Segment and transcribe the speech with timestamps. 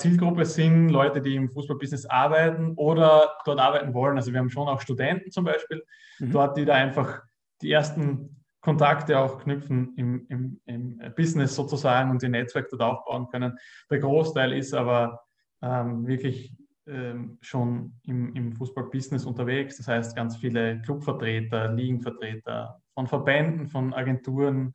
[0.00, 4.16] Zielgruppe sind Leute, die im Fußballbusiness arbeiten oder dort arbeiten wollen.
[4.16, 5.84] Also wir haben schon auch Studenten zum Beispiel,
[6.18, 6.32] mhm.
[6.32, 7.22] dort, die da einfach
[7.62, 13.28] die ersten Kontakte auch knüpfen im, im, im, Business sozusagen und ihr Netzwerk dort aufbauen
[13.28, 13.56] können.
[13.90, 15.22] Der Großteil ist aber
[15.62, 16.54] ähm, wirklich
[16.86, 19.76] ähm, schon im, im Fußballbusiness unterwegs.
[19.78, 24.74] Das heißt, ganz viele Clubvertreter, Ligenvertreter von Verbänden, von Agenturen,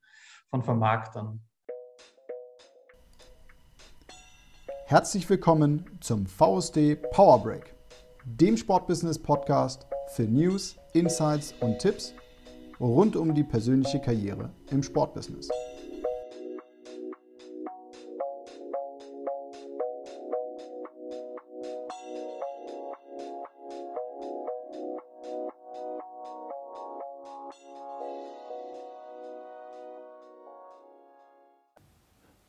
[0.50, 1.42] von Vermarktern.
[4.88, 7.74] Herzlich willkommen zum VSD Power Break,
[8.24, 12.14] dem Sportbusiness Podcast für News, Insights und Tipps
[12.80, 15.50] rund um die persönliche Karriere im Sportbusiness.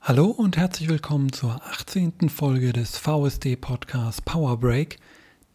[0.08, 2.28] Hallo und herzlich willkommen zur 18.
[2.28, 5.00] Folge des VSD Podcasts Power Break,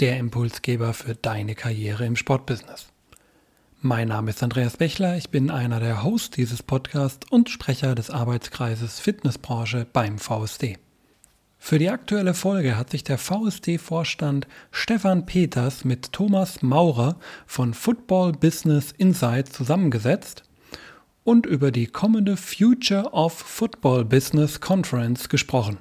[0.02, 2.88] der Impulsgeber für deine Karriere im Sportbusiness.
[3.80, 8.10] Mein Name ist Andreas Bechler, ich bin einer der Hosts dieses Podcasts und Sprecher des
[8.10, 10.78] Arbeitskreises Fitnessbranche beim VSD.
[11.58, 17.16] Für die aktuelle Folge hat sich der VSD-Vorstand Stefan Peters mit Thomas Maurer
[17.46, 20.44] von Football Business Insight zusammengesetzt
[21.24, 25.78] und über die kommende Future of Football Business Conference gesprochen.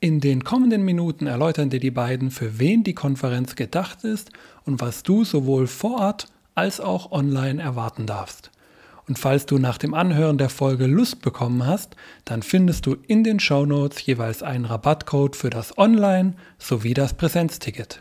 [0.00, 4.32] In den kommenden Minuten erläutern dir die beiden, für wen die Konferenz gedacht ist
[4.64, 6.26] und was du sowohl vor Ort
[6.56, 8.50] als auch online erwarten darfst.
[9.08, 13.24] Und falls du nach dem Anhören der Folge Lust bekommen hast, dann findest du in
[13.24, 18.00] den Show Notes jeweils einen Rabattcode für das Online- sowie das Präsenzticket.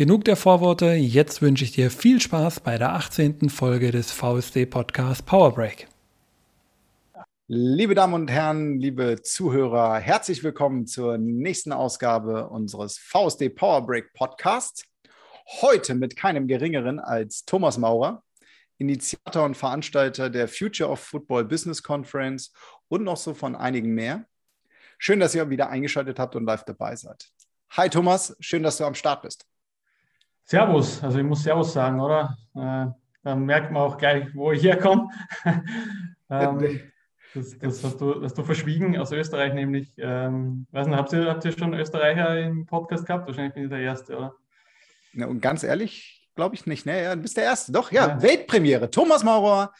[0.00, 3.50] Genug der Vorworte, jetzt wünsche ich dir viel Spaß bei der 18.
[3.50, 5.88] Folge des VSD Podcast Power Break.
[7.48, 14.14] Liebe Damen und Herren, liebe Zuhörer, herzlich willkommen zur nächsten Ausgabe unseres VSD Power Break
[14.14, 14.84] Podcasts.
[15.60, 18.22] Heute mit keinem geringeren als Thomas Maurer,
[18.78, 22.54] Initiator und Veranstalter der Future of Football Business Conference
[22.88, 24.24] und noch so von einigen mehr.
[24.96, 27.28] Schön, dass ihr wieder eingeschaltet habt und live dabei seid.
[27.72, 29.49] Hi Thomas, schön, dass du am Start bist.
[30.50, 32.36] Servus, also ich muss Servus sagen, oder?
[32.56, 32.86] Äh,
[33.22, 35.08] dann merkt man auch gleich, wo ich herkomme.
[36.28, 36.80] ähm,
[37.32, 39.92] das, das hast, du, hast du verschwiegen aus Österreich, nämlich.
[39.96, 43.28] Ähm, weiß nicht, habt ihr, habt ihr schon Österreicher im Podcast gehabt?
[43.28, 44.34] Wahrscheinlich bin ich der Erste, oder?
[45.12, 46.84] Na, und ganz ehrlich, glaube ich nicht.
[46.84, 47.00] Ne?
[47.00, 47.70] Ja, du bist der Erste.
[47.70, 48.20] Doch, ja, ja.
[48.20, 48.90] Weltpremiere.
[48.90, 49.72] Thomas Maurer.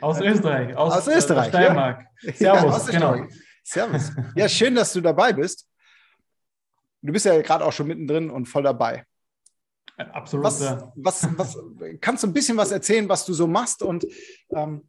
[0.00, 0.74] Aus Österreich.
[0.74, 1.48] Aus, aus Österreich.
[1.48, 2.06] Äh, Steiermark.
[2.38, 2.60] Ja.
[2.60, 3.26] Servus, ja, genau.
[3.62, 4.12] Servus.
[4.36, 5.68] Ja, schön, dass du dabei bist.
[7.02, 9.04] Du bist ja gerade auch schon mittendrin und voll dabei.
[9.96, 10.44] Absolut.
[10.44, 10.60] Was,
[10.94, 11.58] was, was,
[12.00, 14.06] kannst du ein bisschen was erzählen, was du so machst und
[14.50, 14.82] ähm,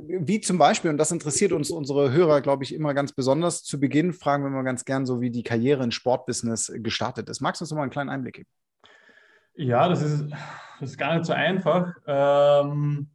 [0.00, 3.78] wie zum Beispiel, und das interessiert uns unsere Hörer, glaube ich, immer ganz besonders, zu
[3.78, 7.40] Beginn fragen wir mal ganz gern so, wie die Karriere im Sportbusiness gestartet ist.
[7.40, 8.48] Magst du uns noch mal einen kleinen Einblick geben?
[9.56, 10.30] Ja, das ist,
[10.80, 11.92] das ist gar nicht so einfach.
[12.06, 13.08] Ähm,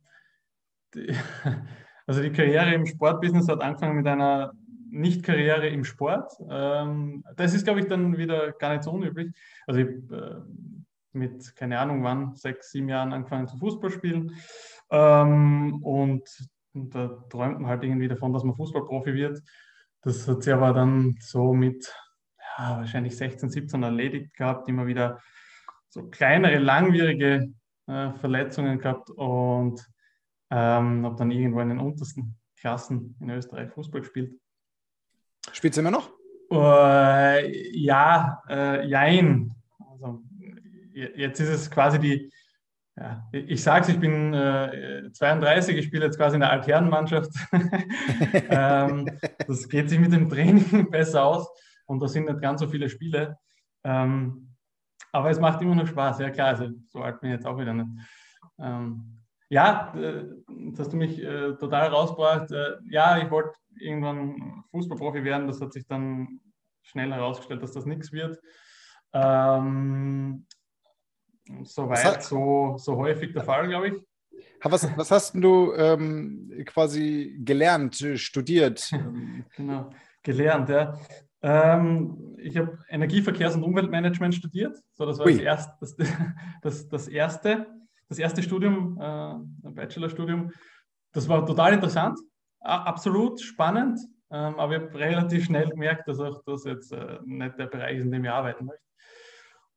[0.94, 1.14] die,
[2.08, 4.54] also die Karriere im Sportbusiness hat angefangen mit einer
[4.90, 6.32] Nicht-Karriere im Sport.
[6.50, 9.34] Ähm, das ist, glaube ich, dann wieder gar nicht so unüblich.
[9.68, 10.36] Also ich, äh,
[11.14, 14.36] mit, keine Ahnung wann, sechs, sieben Jahren angefangen zu Fußball spielen.
[14.92, 16.30] Ähm, und,
[16.74, 19.42] und, da träumt man halt irgendwie davon, dass man Fußballprofi wird.
[20.02, 21.94] Das hat sich aber dann so mit
[22.58, 25.20] ja, wahrscheinlich 16, 17 erledigt gehabt, immer wieder
[25.90, 27.54] so kleinere, langwierige
[27.88, 29.86] äh, Verletzungen gehabt und
[30.52, 34.34] ähm, habe dann irgendwo in den untersten Klassen in Österreich Fußball gespielt.
[35.52, 36.12] Spielst du immer noch?
[36.52, 39.56] Äh, ja, äh, jein.
[39.80, 40.24] Also
[41.16, 42.32] jetzt ist es quasi die,
[42.98, 47.32] ja, ich sage es, ich bin äh, 32, ich spiele jetzt quasi in der Altherrenmannschaft.
[48.50, 49.10] ähm,
[49.48, 51.48] das geht sich mit dem Training besser aus
[51.86, 53.38] und da sind nicht ganz so viele Spiele.
[53.84, 54.56] Ähm,
[55.12, 57.58] aber es macht immer noch Spaß, ja klar, also so alt bin ich jetzt auch
[57.58, 57.90] wieder nicht.
[58.60, 62.52] Ähm, ja, das hast du mich äh, total rausgebracht.
[62.52, 66.40] Äh, ja, ich wollte irgendwann Fußballprofi werden, das hat sich dann
[66.84, 68.40] schnell herausgestellt, dass das nichts wird.
[69.14, 70.46] Ähm,
[71.64, 73.94] Soweit so, so häufig der Fall, glaube ich.
[74.62, 78.92] Was, was hast du ähm, quasi gelernt, studiert?
[79.56, 79.90] genau,
[80.22, 80.98] gelernt, ja.
[81.42, 84.78] Ähm, ich habe Energieverkehrs- und Umweltmanagement studiert.
[84.92, 85.96] So, das war das, erst, das,
[86.62, 87.68] das, das, erste,
[88.10, 90.52] das erste Studium, äh, ein Bachelorstudium.
[91.14, 92.20] Das war total interessant,
[92.60, 94.00] absolut spannend,
[94.30, 97.98] ähm, aber ich habe relativ schnell gemerkt, dass auch das jetzt äh, nicht der Bereich
[97.98, 98.84] ist, in dem ich arbeiten möchte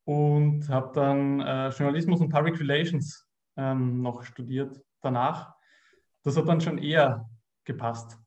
[0.05, 3.27] und habe dann äh, Journalismus und Public Relations
[3.57, 5.53] ähm, noch studiert danach.
[6.23, 7.29] Das hat dann schon eher
[7.65, 8.17] gepasst.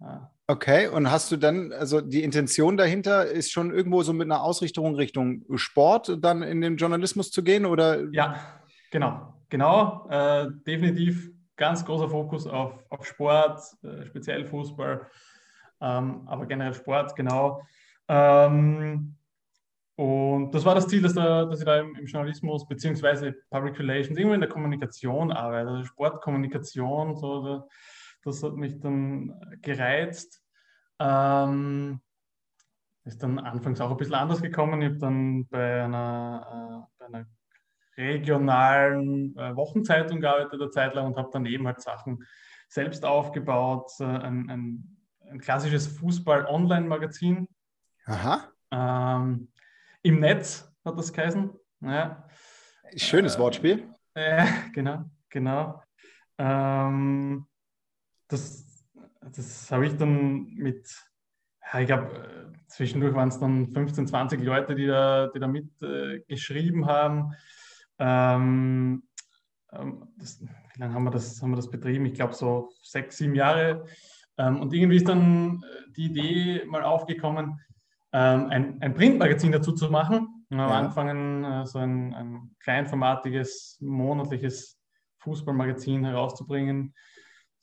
[0.00, 4.26] Ja, Okay, und hast du dann, also die Intention dahinter ist schon irgendwo so mit
[4.26, 8.04] einer Ausrichtung Richtung Sport dann in den Journalismus zu gehen oder?
[8.12, 8.36] Ja,
[8.90, 15.06] genau, genau, äh, definitiv ganz großer Fokus auf, auf Sport, äh, speziell Fußball,
[15.80, 17.62] ähm, aber generell Sport, genau.
[18.06, 19.16] Ähm,
[19.96, 23.78] und das war das Ziel, dass, da, dass ich da im, im, Journalismus beziehungsweise Public
[23.78, 27.68] Relations, irgendwo in der Kommunikation arbeite, also Sportkommunikation, so,
[28.24, 30.42] das hat mich dann gereizt.
[30.98, 32.00] Ähm,
[33.04, 34.80] ist dann anfangs auch ein bisschen anders gekommen.
[34.80, 37.26] Ich habe dann bei einer, äh, bei einer
[37.96, 42.24] regionalen äh, Wochenzeitung gearbeitet eine Zeit lang und habe daneben halt Sachen
[42.68, 43.90] selbst aufgebaut.
[44.00, 44.96] Äh, ein, ein,
[45.30, 47.48] ein, klassisches Fußball-Online-Magazin.
[48.06, 48.48] Aha.
[48.70, 49.48] Ähm,
[50.04, 51.50] Im Netz hat das geheißen.
[51.80, 52.28] Ja.
[52.94, 53.88] Schönes Wortspiel.
[54.12, 55.82] Äh, genau, genau.
[56.36, 57.46] Ähm,
[58.28, 58.84] das,
[59.34, 60.86] das habe ich dann mit,
[61.72, 66.82] ja, ich glaube, zwischendurch waren es dann 15, 20 Leute, die da, die da mitgeschrieben
[66.82, 67.34] äh, haben.
[67.98, 69.04] Ähm,
[69.72, 72.04] ähm, das, wie lange haben wir das, haben wir das betrieben?
[72.04, 73.86] Ich glaube, so sechs, sieben Jahre.
[74.36, 77.58] Ähm, und irgendwie ist dann äh, die Idee mal aufgekommen,
[78.14, 80.46] ähm, ein, ein Printmagazin dazu zu machen.
[80.48, 80.78] Wir haben ja.
[80.78, 84.78] angefangen, äh, so ein, ein kleinformatiges, monatliches
[85.18, 86.94] Fußballmagazin herauszubringen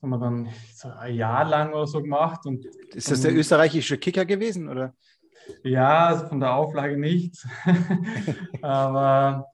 [0.01, 2.45] haben wir dann so ein Jahr lang oder so gemacht.
[2.45, 4.95] Und ist das der österreichische Kicker gewesen, oder?
[5.63, 7.45] Ja, also von der Auflage nicht.
[8.61, 9.47] Aber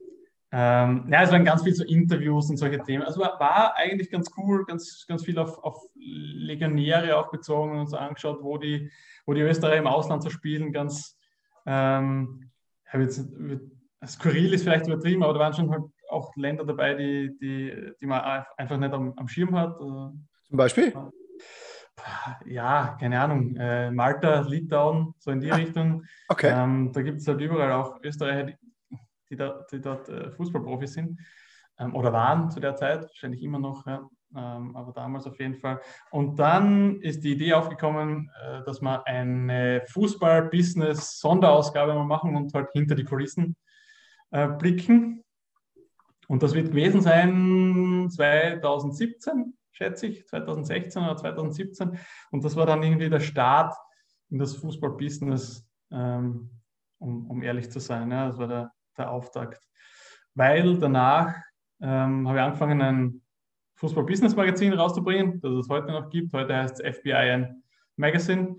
[0.50, 3.02] ähm, ja, es waren ganz viel so Interviews und solche Themen.
[3.02, 7.80] Also war, war eigentlich ganz cool, ganz, ganz viel auf, auf, Legionäre auch bezogen und
[7.80, 8.90] uns so angeschaut, wo die,
[9.26, 10.72] wo die Österreicher im Ausland so spielen.
[10.72, 11.18] Ganz
[11.66, 12.50] ähm,
[12.94, 13.28] jetzt,
[14.06, 18.06] skurril ist vielleicht übertrieben, aber da waren schon halt auch Länder dabei, die, die, die
[18.06, 19.76] man einfach nicht am, am Schirm hat.
[19.78, 20.94] Zum Beispiel?
[22.46, 23.54] Ja, keine Ahnung.
[23.56, 26.04] Äh, Malta, Litauen, so in die ah, Richtung.
[26.28, 26.52] Okay.
[26.54, 28.56] Ähm, da gibt es halt überall auch Österreicher, die,
[29.30, 31.20] die, da, die dort äh, Fußballprofis sind
[31.78, 34.08] ähm, oder waren zu der Zeit, wahrscheinlich immer noch, ja.
[34.36, 35.80] ähm, aber damals auf jeden Fall.
[36.10, 42.94] Und dann ist die Idee aufgekommen, äh, dass wir eine Fußball-Business-Sonderausgabe machen und halt hinter
[42.94, 43.56] die Kulissen
[44.30, 45.24] äh, blicken.
[46.28, 51.98] Und das wird gewesen sein 2017, schätze ich, 2016 oder 2017.
[52.30, 53.74] Und das war dann irgendwie der Start
[54.28, 56.50] in das Fußball-Business, ähm,
[56.98, 58.10] um, um, ehrlich zu sein.
[58.10, 59.62] Ja, das war der, der Auftakt.
[60.34, 61.34] Weil danach
[61.80, 63.22] ähm, habe ich angefangen, ein
[63.76, 66.32] Fußball-Business-Magazin rauszubringen, das es heute noch gibt.
[66.32, 67.62] Heute heißt es FBI ein
[67.96, 68.56] Magazine.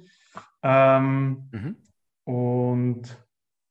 [0.63, 1.75] Ähm, mhm.
[2.23, 3.17] Und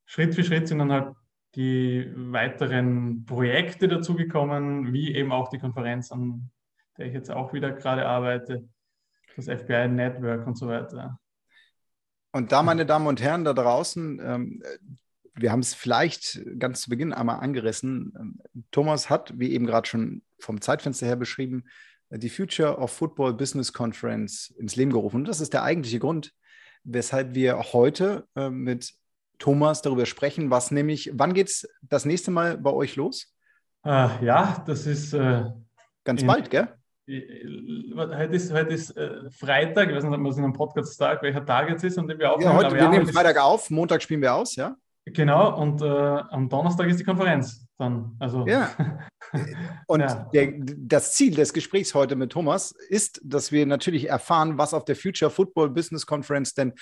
[0.05, 1.15] Schritt für Schritt sind dann halt
[1.55, 6.51] die weiteren Projekte dazugekommen, wie eben auch die Konferenz, an
[6.97, 8.69] der ich jetzt auch wieder gerade arbeite,
[9.37, 11.19] das FBI Network und so weiter.
[12.33, 14.63] Und da, meine Damen und Herren da draußen, ähm,
[15.41, 18.13] wir haben es vielleicht ganz zu Beginn einmal angerissen.
[18.19, 18.41] Ähm,
[18.71, 21.65] Thomas hat, wie eben gerade schon vom Zeitfenster her beschrieben,
[22.11, 25.17] die Future of Football Business Conference ins Leben gerufen.
[25.17, 26.33] Und das ist der eigentliche Grund,
[26.85, 28.95] weshalb wir heute äh, mit
[29.39, 33.35] Thomas darüber sprechen, was nämlich, wann geht es das nächste Mal bei euch los?
[33.85, 35.45] Äh, ja, das ist äh,
[36.05, 36.69] ganz in, bald, gell?
[37.07, 41.23] Heute ist, heute ist äh, Freitag, ich weiß nicht, ob man es in einem Podcast-Tag,
[41.23, 42.51] welcher Tag jetzt ist, und wir aufnehmen.
[42.51, 44.77] Ja, heute, wir nehmen Freitag auf, Montag spielen wir aus, ja?
[45.13, 48.17] Genau, und äh, am Donnerstag ist die Konferenz dann.
[48.19, 48.71] Also, ja.
[49.87, 50.29] Und ja.
[50.33, 54.85] Der, das Ziel des Gesprächs heute mit Thomas ist, dass wir natürlich erfahren, was auf
[54.87, 56.73] der Future Football Business Conference denn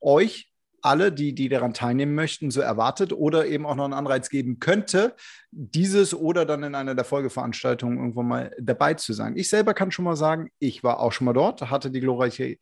[0.00, 4.30] euch alle, die, die daran teilnehmen möchten, so erwartet oder eben auch noch einen Anreiz
[4.30, 5.16] geben könnte,
[5.50, 9.36] dieses oder dann in einer der Folgeveranstaltungen irgendwann mal dabei zu sein.
[9.36, 12.58] Ich selber kann schon mal sagen, ich war auch schon mal dort, hatte die glorreiche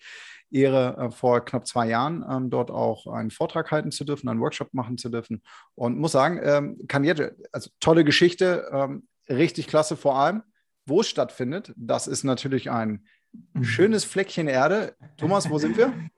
[0.54, 4.40] Ehre, äh, vor knapp zwei Jahren ähm, dort auch einen Vortrag halten zu dürfen, einen
[4.40, 5.42] Workshop machen zu dürfen
[5.75, 10.42] und muss sagen, ähm, kann jetzt, also tolle Geschichte, ähm, richtig klasse vor allem,
[10.87, 11.73] wo es stattfindet.
[11.76, 13.04] Das ist natürlich ein
[13.52, 13.64] Mhm.
[13.64, 14.96] Schönes Fleckchen Erde.
[15.16, 15.92] Thomas, wo sind wir?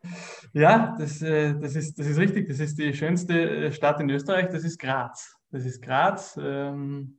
[0.53, 2.49] Ja, das, äh, das, ist, das ist richtig.
[2.49, 4.49] Das ist die schönste äh, Stadt in Österreich.
[4.49, 5.37] Das ist Graz.
[5.51, 6.39] Das ist Graz.
[6.41, 7.19] Ähm,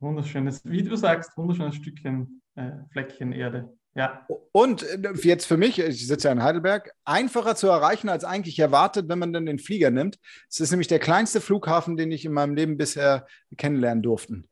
[0.00, 3.72] wunderschönes, wie du sagst, wunderschönes Stückchen äh, Fleckchen Erde.
[3.94, 4.26] Ja.
[4.52, 8.58] Und äh, jetzt für mich, ich sitze ja in Heidelberg, einfacher zu erreichen als eigentlich
[8.58, 10.18] erwartet, wenn man dann den Flieger nimmt.
[10.48, 14.44] Es ist nämlich der kleinste Flughafen, den ich in meinem Leben bisher kennenlernen durfte.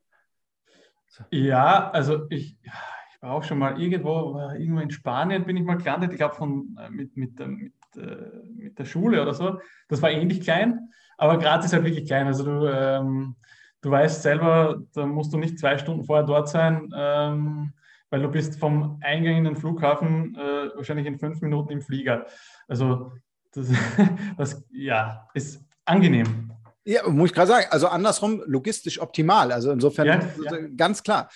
[1.30, 5.76] Ja, also ich, ich war auch schon mal irgendwo, irgendwo in Spanien bin ich mal
[5.76, 9.60] gelandet, ich glaube äh, mit, mit, mit, äh, mit der Schule oder so.
[9.88, 12.26] Das war ähnlich klein, aber Graz ist halt wirklich klein.
[12.26, 13.36] Also du, ähm,
[13.82, 16.92] du weißt selber, da musst du nicht zwei Stunden vorher dort sein.
[16.94, 17.72] Ähm,
[18.10, 22.26] weil du bist vom Eingang in den Flughafen äh, wahrscheinlich in fünf Minuten im Flieger.
[22.66, 23.12] Also
[23.52, 23.68] das,
[24.38, 26.52] das ja, ist angenehm.
[26.84, 29.52] Ja, muss ich gerade sagen, also andersrum logistisch optimal.
[29.52, 30.58] Also insofern ja, ja.
[30.76, 31.28] ganz klar.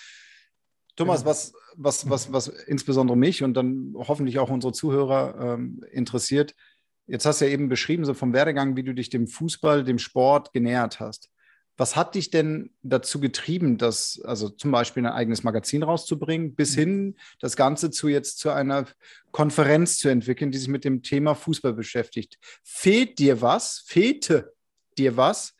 [0.95, 6.55] Thomas, was, was, was, was insbesondere mich und dann hoffentlich auch unsere Zuhörer ähm, interessiert,
[7.07, 9.99] jetzt hast du ja eben beschrieben, so vom Werdegang, wie du dich dem Fußball, dem
[9.99, 11.29] Sport genähert hast.
[11.75, 16.75] Was hat dich denn dazu getrieben, das, also zum Beispiel ein eigenes Magazin rauszubringen, bis
[16.75, 16.79] mhm.
[16.79, 18.85] hin das Ganze zu jetzt zu einer
[19.31, 22.37] Konferenz zu entwickeln, die sich mit dem Thema Fußball beschäftigt?
[22.63, 23.79] Fehlt dir was?
[23.87, 24.53] Fehlte
[24.97, 25.55] dir was,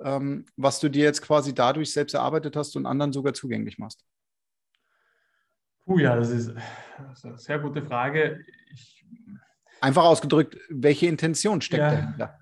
[0.00, 4.04] ähm, was du dir jetzt quasi dadurch selbst erarbeitet hast und anderen sogar zugänglich machst?
[5.84, 6.52] Puh, ja, das ist,
[6.98, 8.44] das ist eine sehr gute Frage.
[8.72, 9.04] Ich,
[9.80, 12.38] Einfach ausgedrückt, welche Intention steckt ja, dahinter?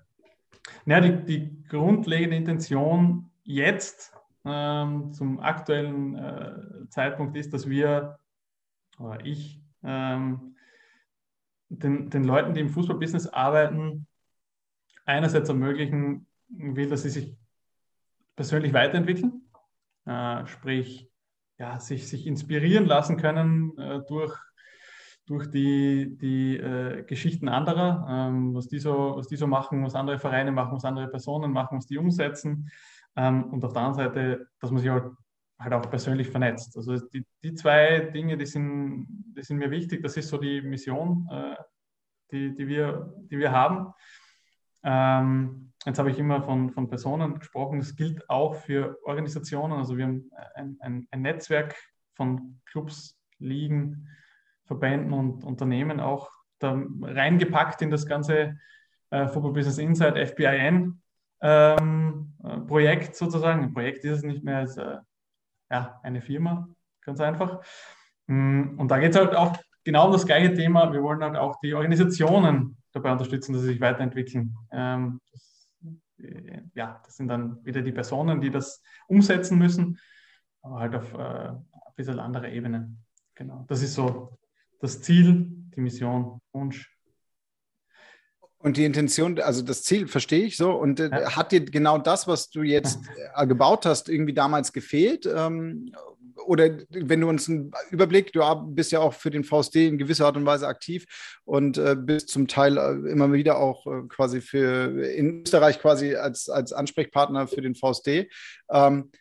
[0.87, 4.15] Ja, die, die grundlegende Intention jetzt
[4.45, 8.19] ähm, zum aktuellen äh, Zeitpunkt ist, dass wir,
[8.97, 10.55] oder ich, ähm,
[11.67, 14.07] den, den Leuten, die im Fußballbusiness arbeiten,
[15.03, 17.35] einerseits ermöglichen will, dass sie sich
[18.37, 19.41] persönlich weiterentwickeln,
[20.05, 21.11] äh, sprich,
[21.57, 24.33] ja, sich, sich inspirieren lassen können äh, durch
[25.27, 29.93] durch die, die äh, Geschichten anderer, ähm, was, die so, was die so machen, was
[29.93, 32.71] andere Vereine machen, was andere Personen machen, was die umsetzen.
[33.17, 35.11] Ähm, und auf der anderen Seite, dass man sich halt,
[35.59, 36.77] halt auch persönlich vernetzt.
[36.77, 39.05] Also die, die zwei Dinge, die sind,
[39.35, 40.01] die sind mir wichtig.
[40.01, 41.55] Das ist so die Mission, äh,
[42.31, 43.93] die, die, wir, die wir haben.
[44.83, 47.79] Ähm, jetzt habe ich immer von, von Personen gesprochen.
[47.79, 49.73] Das gilt auch für Organisationen.
[49.73, 51.75] Also wir haben ein, ein, ein Netzwerk
[52.13, 54.07] von Clubs, Ligen,
[54.67, 58.57] Verbänden und Unternehmen auch da reingepackt in das ganze
[59.09, 61.01] äh, Football Business Insight FBIN
[61.41, 63.63] ähm, äh, Projekt sozusagen.
[63.63, 64.97] Ein Projekt ist es nicht mehr als äh,
[65.71, 66.67] ja, eine Firma,
[67.01, 67.63] ganz einfach.
[68.27, 70.91] Mm, und da geht es halt auch genau um das gleiche Thema.
[70.91, 74.55] Wir wollen halt auch die Organisationen dabei unterstützen, dass sie sich weiterentwickeln.
[74.71, 75.75] Ähm, das,
[76.19, 79.99] äh, ja, das sind dann wieder die Personen, die das umsetzen müssen,
[80.61, 82.95] aber halt auf äh, ein bisschen andere Ebene.
[83.35, 84.37] Genau, das ist so
[84.79, 86.93] das Ziel, die Mission, Wunsch.
[88.59, 90.71] Und die Intention, also das Ziel verstehe ich so.
[90.71, 91.35] Und äh, ja.
[91.35, 92.99] hat dir genau das, was du jetzt
[93.35, 95.25] äh, gebaut hast, irgendwie damals gefehlt?
[95.25, 95.91] Ähm,
[96.45, 100.25] oder wenn du uns einen Überblick, du bist ja auch für den VSD in gewisser
[100.27, 101.05] Art und Weise aktiv
[101.45, 106.73] und äh, bist zum Teil immer wieder auch quasi für in Österreich quasi als, als
[106.73, 108.29] Ansprechpartner für den VSD.
[108.71, 109.11] Ähm,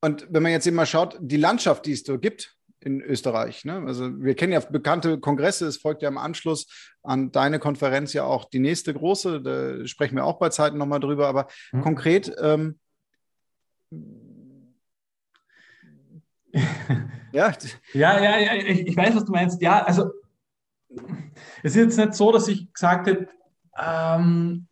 [0.00, 3.64] und wenn man jetzt eben mal schaut, die Landschaft, die es da gibt, in Österreich.
[3.64, 3.82] Ne?
[3.86, 6.66] Also wir kennen ja bekannte Kongresse, es folgt ja im Anschluss
[7.02, 11.00] an deine Konferenz ja auch die nächste große, da sprechen wir auch bei Zeiten nochmal
[11.00, 11.80] drüber, aber mhm.
[11.82, 12.78] konkret ähm,
[17.32, 17.52] ja.
[17.92, 19.60] ja, ja, ja, ich, weiß, was du meinst.
[19.60, 20.10] Ja, also
[21.62, 23.28] es ist jetzt nicht so, dass ich gesagt hätte,
[23.78, 24.66] ähm,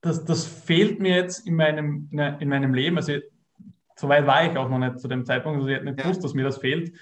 [0.00, 2.08] das, das fehlt mir jetzt in meinem,
[2.40, 2.96] in meinem Leben.
[2.96, 3.14] Also
[3.96, 5.58] so weit war ich auch noch nicht zu dem Zeitpunkt.
[5.58, 6.96] Also ich hätte nicht gewusst, dass mir das fehlt.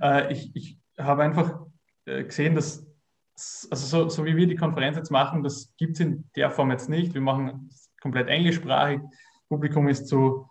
[0.00, 1.60] Äh, ich, ich habe einfach
[2.06, 2.86] äh, gesehen, dass,
[3.70, 6.70] also so, so, wie wir die Konferenz jetzt machen, das gibt es in der Form
[6.70, 7.14] jetzt nicht.
[7.14, 9.00] Wir machen komplett englischsprachig.
[9.48, 10.48] Publikum ist zu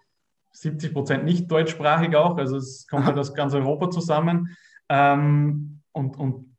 [0.54, 4.56] 70 Prozent nicht deutschsprachig auch, also es kommt halt aus ganz Europa zusammen.
[4.89, 6.56] Ähm, und, und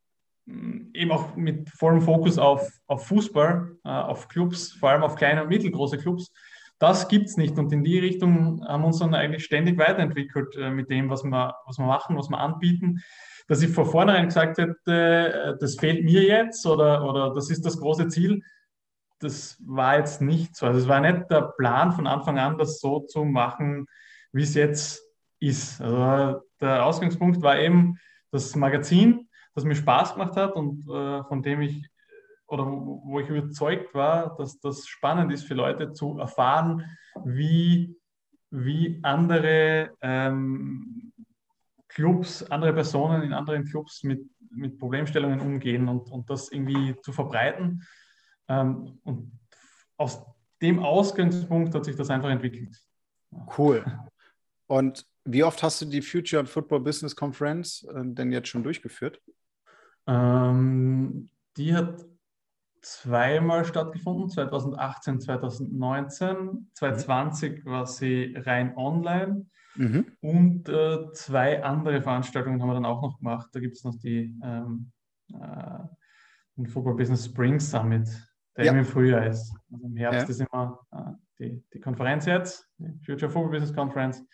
[0.47, 5.16] mm, eben auch mit vollem Fokus auf, auf Fußball, äh, auf Clubs, vor allem auf
[5.16, 6.33] kleine und mittelgroße Clubs.
[6.78, 7.59] Das gibt es nicht.
[7.59, 11.25] Und in die Richtung haben wir uns dann eigentlich ständig weiterentwickelt äh, mit dem, was
[11.25, 13.02] wir, was wir machen, was wir anbieten.
[13.49, 17.64] Dass ich vor vornherein gesagt hätte, äh, das fehlt mir jetzt oder, oder das ist
[17.64, 18.42] das große Ziel,
[19.21, 20.66] das war jetzt nicht so.
[20.66, 23.87] Also es war nicht der Plan von Anfang an, das so zu machen,
[24.33, 25.02] wie es jetzt
[25.40, 25.80] ist.
[25.80, 27.99] Also der Ausgangspunkt war eben
[28.30, 31.88] das Magazin, das mir Spaß gemacht hat und äh, von dem ich
[32.48, 36.84] oder wo ich überzeugt war, dass das spannend ist für Leute zu erfahren,
[37.24, 37.96] wie,
[38.50, 41.12] wie andere ähm,
[41.88, 47.12] Clubs, andere Personen in anderen Clubs mit, mit Problemstellungen umgehen und, und das irgendwie zu
[47.12, 47.82] verbreiten.
[48.48, 49.32] Ähm, und
[49.96, 50.24] aus
[50.62, 52.76] dem Ausgangspunkt hat sich das einfach entwickelt.
[53.56, 53.84] Cool.
[54.66, 59.20] Und wie oft hast du die Future Football Business Conference äh, denn jetzt schon durchgeführt?
[60.06, 62.04] Ähm, die hat
[62.86, 66.70] zweimal stattgefunden, 2018, 2019.
[66.72, 67.70] 2020 mhm.
[67.70, 69.46] war sie rein online.
[69.74, 70.06] Mhm.
[70.20, 73.48] Und äh, zwei andere Veranstaltungen haben wir dann auch noch gemacht.
[73.52, 74.92] Da gibt es noch die ähm,
[75.34, 78.08] äh, Football Business Spring Summit,
[78.56, 78.72] der ja.
[78.72, 79.52] im Frühjahr ist.
[79.72, 80.28] Also im Herbst ja.
[80.28, 84.24] ist immer äh, die, die Konferenz jetzt, die Future Football Business Conference.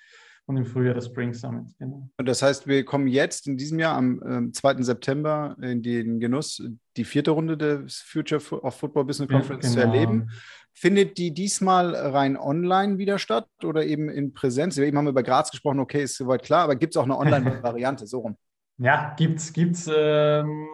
[0.47, 1.67] Und im Frühjahr das Spring Summit.
[1.79, 2.09] Genau.
[2.17, 4.83] Und das heißt, wir kommen jetzt in diesem Jahr am äh, 2.
[4.83, 6.63] September in den Genuss,
[6.97, 9.93] die vierte Runde des Future of Football Business Conference ja, genau.
[9.93, 10.31] zu erleben.
[10.75, 14.79] Findet die diesmal rein online wieder statt oder eben in Präsenz?
[14.79, 17.19] Eben haben wir über Graz gesprochen, okay, ist soweit klar, aber gibt es auch eine
[17.19, 18.37] Online-Variante, so rum?
[18.79, 19.89] Ja, gibt's, gibt's.
[19.95, 20.67] Ähm,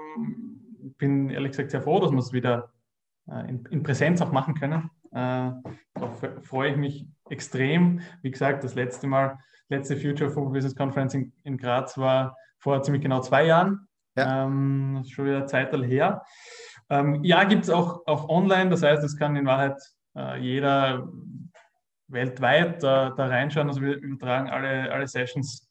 [0.97, 2.73] bin ehrlich gesagt sehr froh, dass wir es wieder
[3.29, 4.91] äh, in, in, Präsenz auch machen können.
[5.11, 5.51] Äh,
[5.95, 8.01] darauf freue ich mich extrem.
[8.23, 12.83] Wie gesagt, das letzte Mal, letzte Future Football Business Conference in, in Graz war vor
[12.83, 13.89] ziemlich genau zwei Jahren.
[14.17, 14.45] Ja.
[14.45, 16.23] Ähm, schon wieder Zeit her.
[16.91, 19.77] Ähm, ja, gibt es auch, auch online, das heißt, es kann in Wahrheit
[20.17, 21.09] äh, jeder
[22.09, 23.69] weltweit da, da reinschauen.
[23.69, 25.69] Also wir übertragen alle, alle Sessions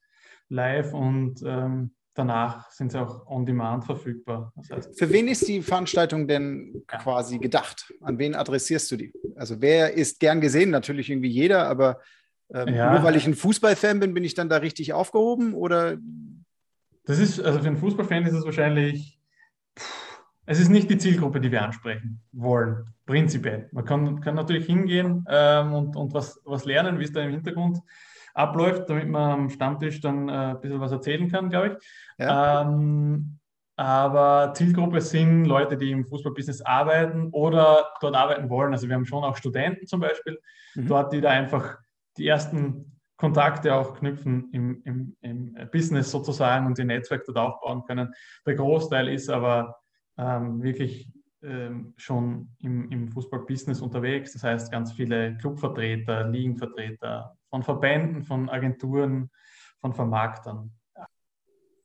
[0.49, 4.51] live und ähm, danach sind sie auch on demand verfügbar.
[4.55, 7.93] Das heißt, Für wen ist die Veranstaltung denn quasi gedacht?
[8.01, 9.13] An wen adressierst du die?
[9.36, 10.71] Also wer ist gern gesehen?
[10.71, 12.00] Natürlich irgendwie jeder, aber
[12.53, 12.91] ähm, ja.
[12.91, 15.97] nur weil ich ein Fußballfan bin, bin ich dann da richtig aufgehoben oder?
[17.05, 19.19] Das ist, also für einen Fußballfan ist es wahrscheinlich,
[20.45, 23.69] es ist nicht die Zielgruppe, die wir ansprechen wollen, prinzipiell.
[23.71, 27.31] Man kann, kann natürlich hingehen ähm, und, und was, was lernen, wie es da im
[27.31, 27.79] Hintergrund
[28.38, 31.88] abläuft, damit man am Stammtisch dann äh, ein bisschen was erzählen kann, glaube ich.
[32.20, 32.62] Ja.
[32.62, 33.39] Ähm,
[33.75, 38.74] aber Zielgruppe sind Leute, die im Fußballbusiness arbeiten oder dort arbeiten wollen.
[38.74, 40.39] Also wir haben schon auch Studenten zum Beispiel
[40.75, 40.88] mhm.
[40.88, 41.77] dort, die da einfach
[42.17, 47.84] die ersten Kontakte auch knüpfen im, im, im Business sozusagen und ihr Netzwerk dort aufbauen
[47.84, 48.13] können.
[48.46, 49.77] Der Großteil ist aber
[50.17, 51.12] ähm, wirklich
[51.44, 54.34] ähm, schon im, im Fußballbusiness unterwegs.
[54.34, 59.29] Das heißt, ganz viele Clubvertreter, Ligenvertreter von Verbänden, von Agenturen,
[59.79, 60.72] von Vermarktern.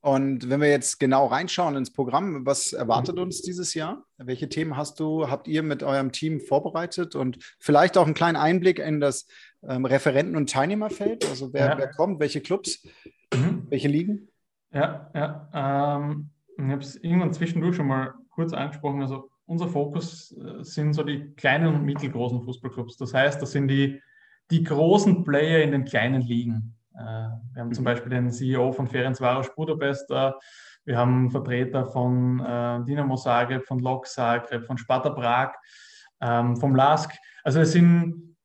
[0.03, 4.05] Und wenn wir jetzt genau reinschauen ins Programm, was erwartet uns dieses Jahr?
[4.19, 8.37] Welche Themen hast du, habt ihr mit eurem Team vorbereitet und vielleicht auch einen kleinen
[8.37, 9.29] Einblick in das
[9.63, 11.25] ähm, Referenten- und Teilnehmerfeld?
[11.31, 11.79] Also wer, ja.
[11.79, 12.85] wer kommt, welche Clubs,
[13.33, 13.67] mhm.
[13.69, 14.29] welche Ligen?
[14.73, 15.99] Ja, ja.
[16.01, 19.03] Ähm, ich habe es irgendwann zwischendurch schon mal kurz angesprochen.
[19.03, 22.97] Also unser Fokus äh, sind so die kleinen und mittelgroßen Fußballclubs.
[22.97, 24.01] Das heißt, das sind die,
[24.51, 26.75] die großen Player in den kleinen Ligen.
[26.95, 27.87] Äh, wir haben zum mhm.
[27.87, 30.39] Beispiel den CEO von Ferencvaros Budapest da.
[30.85, 35.53] Wir haben Vertreter von äh, Dinamo Zagreb, von Lok Zagreb, von Sparta Prag,
[36.21, 37.13] ähm, vom LASK.
[37.45, 38.37] Also es sind,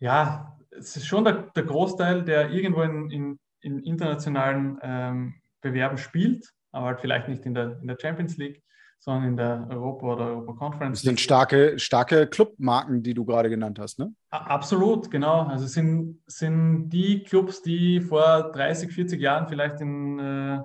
[0.00, 5.98] ja, es ist schon der, der Großteil, der irgendwo in, in, in internationalen ähm, Bewerben
[5.98, 8.62] spielt, aber halt vielleicht nicht in der, in der Champions League
[8.98, 10.98] sondern in der Europa oder Europa Conference.
[10.98, 14.12] Das sind starke, starke Clubmarken, die du gerade genannt hast, ne?
[14.30, 15.42] Absolut, genau.
[15.42, 20.58] Also sind, sind die Clubs, die vor 30, 40 Jahren vielleicht in, äh,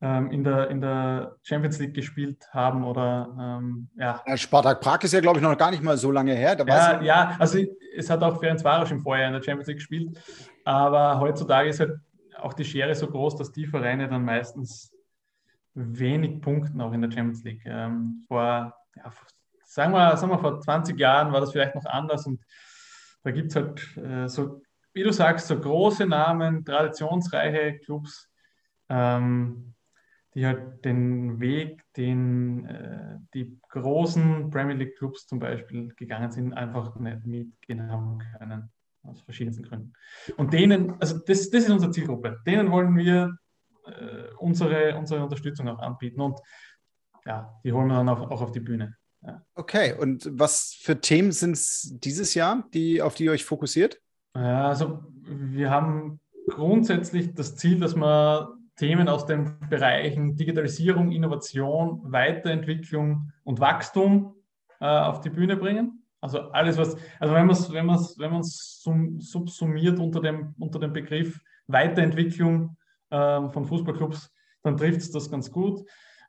[0.00, 4.22] ähm, in, der, in der Champions League gespielt haben oder ähm, ja.
[4.26, 4.36] ja.
[4.36, 6.56] Spartak Prag ist ja, glaube ich, noch gar nicht mal so lange her.
[6.66, 7.58] ja, ja, also
[7.94, 10.18] es hat auch Ferenc Varos im Vorjahr in der Champions League gespielt,
[10.64, 11.92] aber heutzutage ist halt
[12.38, 14.90] auch die Schere so groß, dass die Vereine dann meistens
[15.74, 17.62] wenig Punkten auch in der Champions League.
[17.64, 19.12] Ähm, vor, ja,
[19.64, 22.42] sagen, wir, sagen wir, vor 20 Jahren war das vielleicht noch anders und
[23.22, 28.28] da gibt es halt äh, so, wie du sagst, so große Namen, traditionsreiche Clubs,
[28.88, 29.74] ähm,
[30.34, 36.54] die halt den Weg, den äh, die großen Premier League Clubs zum Beispiel gegangen sind,
[36.54, 38.70] einfach nicht mitgehen haben können.
[39.02, 39.94] Aus verschiedensten Gründen.
[40.36, 42.38] Und denen, also das, das ist unsere Zielgruppe.
[42.46, 43.38] Denen wollen wir
[43.86, 46.20] äh, unsere, unsere Unterstützung auch anbieten.
[46.20, 46.40] Und
[47.26, 48.96] ja, die holen wir dann auch, auch auf die Bühne.
[49.22, 49.42] Ja.
[49.54, 54.00] Okay, und was für Themen sind es dieses Jahr, die, auf die ihr euch fokussiert?
[54.34, 62.00] Ja, also wir haben grundsätzlich das Ziel, dass wir Themen aus den Bereichen Digitalisierung, Innovation,
[62.04, 64.34] Weiterentwicklung und Wachstum
[64.80, 66.02] äh, auf die Bühne bringen.
[66.22, 68.82] Also alles, was, also wenn man es wenn wenn man's
[69.18, 72.76] subsumiert unter dem, unter dem Begriff Weiterentwicklung,
[73.10, 75.88] ähm, von Fußballclubs, dann trifft es das ganz gut.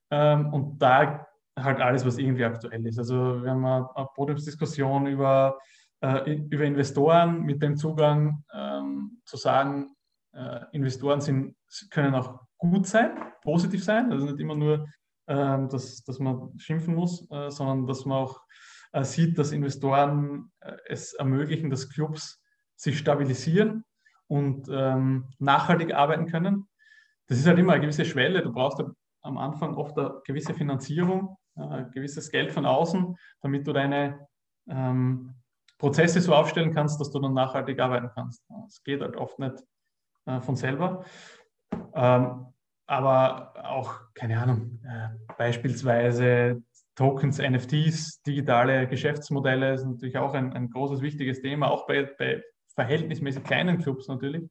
[0.10, 1.26] Ähm, und da
[1.58, 3.00] halt alles, was irgendwie aktuell ist.
[3.00, 5.60] Also wir haben eine, eine Podiumsdiskussion über,
[6.02, 9.96] äh, über Investoren mit dem Zugang ähm, zu sagen,
[10.34, 11.56] äh, Investoren sind,
[11.90, 14.88] können auch gut sein, positiv sein, also nicht immer nur,
[15.28, 18.42] äh, dass, dass man schimpfen muss, äh, sondern dass man auch
[18.94, 22.42] äh, sieht, dass Investoren äh, es ermöglichen, dass Clubs
[22.76, 23.84] sich stabilisieren
[24.28, 26.68] und ähm, nachhaltig arbeiten können
[27.32, 28.42] das ist halt immer eine gewisse Schwelle.
[28.42, 28.90] Du brauchst halt
[29.22, 34.28] am Anfang oft eine gewisse Finanzierung, ein gewisses Geld von außen, damit du deine
[34.68, 35.34] ähm,
[35.78, 38.44] Prozesse so aufstellen kannst, dass du dann nachhaltig arbeiten kannst.
[38.68, 39.64] Es geht halt oft nicht
[40.26, 41.06] äh, von selber.
[41.94, 42.48] Ähm,
[42.86, 46.62] aber auch, keine Ahnung, äh, beispielsweise
[46.96, 52.44] Tokens, NFTs, digitale Geschäftsmodelle ist natürlich auch ein, ein großes, wichtiges Thema, auch bei, bei
[52.76, 54.50] verhältnismäßig kleinen Clubs natürlich.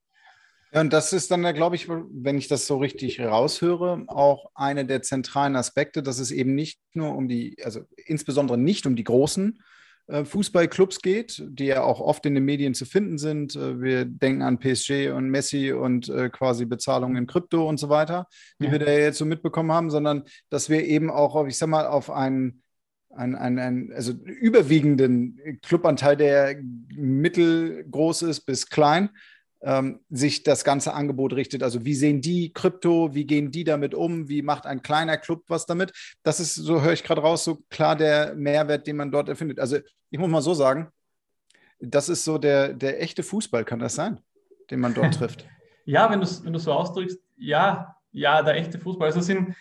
[0.72, 4.86] Ja, und das ist dann, glaube ich, wenn ich das so richtig raushöre, auch eine
[4.86, 9.04] der zentralen Aspekte, dass es eben nicht nur um die, also insbesondere nicht um die
[9.04, 9.60] großen
[10.06, 13.56] äh, Fußballclubs geht, die ja auch oft in den Medien zu finden sind.
[13.56, 17.88] Äh, wir denken an PSG und Messi und äh, quasi Bezahlungen in Krypto und so
[17.88, 18.26] weiter,
[18.60, 18.72] die ja.
[18.72, 21.86] wir da jetzt so mitbekommen haben, sondern dass wir eben auch, auf, ich sag mal,
[21.86, 22.62] auf einen
[23.12, 26.56] einen, einen, einen also überwiegenden Clubanteil, der
[26.94, 29.10] mittelgroß ist bis klein,
[29.62, 31.62] ähm, sich das ganze Angebot richtet.
[31.62, 35.44] Also wie sehen die Krypto, wie gehen die damit um, wie macht ein kleiner Club
[35.48, 35.92] was damit?
[36.22, 39.60] Das ist, so höre ich gerade raus, so klar der Mehrwert, den man dort erfindet.
[39.60, 39.78] Also
[40.10, 40.90] ich muss mal so sagen,
[41.78, 44.20] das ist so der, der echte Fußball, kann das sein,
[44.70, 45.46] den man dort trifft?
[45.84, 49.08] Ja, wenn du es wenn so ausdrückst, ja, ja, der echte Fußball.
[49.08, 49.54] Also es sind,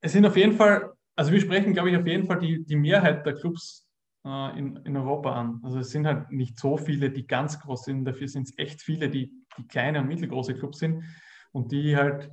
[0.00, 2.76] es sind auf jeden Fall, also wir sprechen, glaube ich, auf jeden Fall die, die
[2.76, 3.83] Mehrheit der Clubs
[4.24, 5.60] äh, in, in Europa an.
[5.62, 8.82] Also es sind halt nicht so viele, die ganz groß sind, dafür sind es echt
[8.82, 11.04] viele, die, die kleine und mittelgroße Clubs sind
[11.52, 12.30] und die halt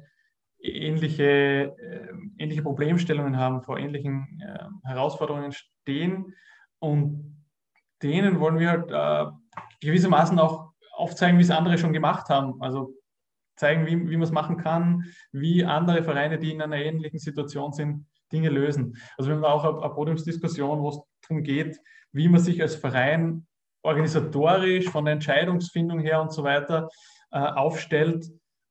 [0.59, 6.33] ähnliche, äh, ähnliche Problemstellungen haben, vor ähnlichen äh, Herausforderungen stehen
[6.79, 7.45] und
[8.01, 9.31] denen wollen wir halt äh,
[9.81, 12.61] gewissermaßen auch aufzeigen, wie es andere schon gemacht haben.
[12.61, 12.93] Also
[13.55, 17.73] zeigen, wie, wie man es machen kann, wie andere Vereine, die in einer ähnlichen Situation
[17.73, 18.97] sind, Dinge lösen.
[19.17, 21.79] Also wir haben auch eine, Podiumsdiskussion, wo es darum geht,
[22.11, 23.47] wie man sich als Verein
[23.83, 26.89] organisatorisch von der Entscheidungsfindung her und so weiter
[27.31, 28.27] äh, aufstellt,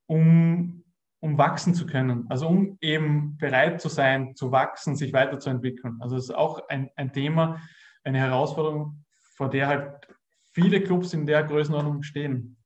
[0.06, 0.84] um,
[1.20, 2.26] um wachsen zu können.
[2.28, 5.96] Also um eben bereit zu sein, zu wachsen, sich weiterzuentwickeln.
[6.00, 7.60] Also das ist auch ein, ein Thema,
[8.04, 9.04] eine Herausforderung,
[9.36, 10.08] vor der halt
[10.52, 12.56] viele Clubs in der Größenordnung stehen.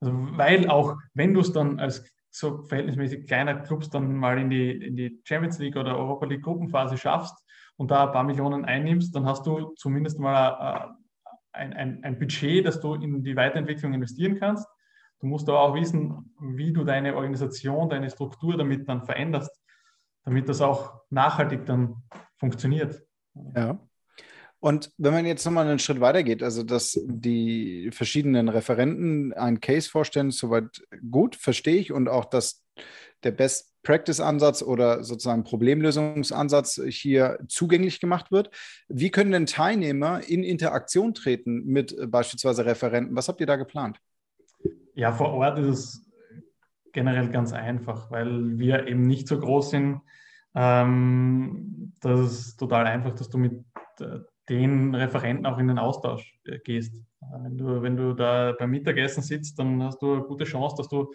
[0.00, 4.50] Also weil auch, wenn du es dann als so verhältnismäßig kleiner Clubs dann mal in
[4.50, 7.34] die, in die Champions League oder Europa League Gruppenphase schaffst
[7.76, 11.02] und da ein paar Millionen einnimmst, dann hast du zumindest mal äh,
[11.52, 14.66] ein, ein, ein Budget, das du in die Weiterentwicklung investieren kannst.
[15.20, 19.62] Du musst aber auch wissen, wie du deine Organisation, deine Struktur damit dann veränderst,
[20.24, 22.02] damit das auch nachhaltig dann
[22.38, 23.02] funktioniert.
[23.54, 23.78] Ja.
[24.62, 29.58] Und wenn man jetzt nochmal einen Schritt weiter geht, also dass die verschiedenen Referenten einen
[29.58, 32.62] Case vorstellen, soweit gut, verstehe ich und auch, dass
[33.24, 38.50] der Best Practice-Ansatz oder sozusagen Problemlösungsansatz hier zugänglich gemacht wird.
[38.86, 43.16] Wie können denn Teilnehmer in Interaktion treten mit beispielsweise Referenten?
[43.16, 43.98] Was habt ihr da geplant?
[44.94, 46.10] Ja, vor Ort ist es
[46.92, 50.02] generell ganz einfach, weil wir eben nicht so groß sind.
[50.54, 53.64] Ähm, das ist total einfach, dass du mit
[53.98, 54.20] äh,
[54.52, 56.94] den Referenten auch in den Austausch äh, gehst.
[56.94, 60.76] Äh, wenn du, wenn du da beim Mittagessen sitzt, dann hast du eine gute Chance,
[60.76, 61.12] dass du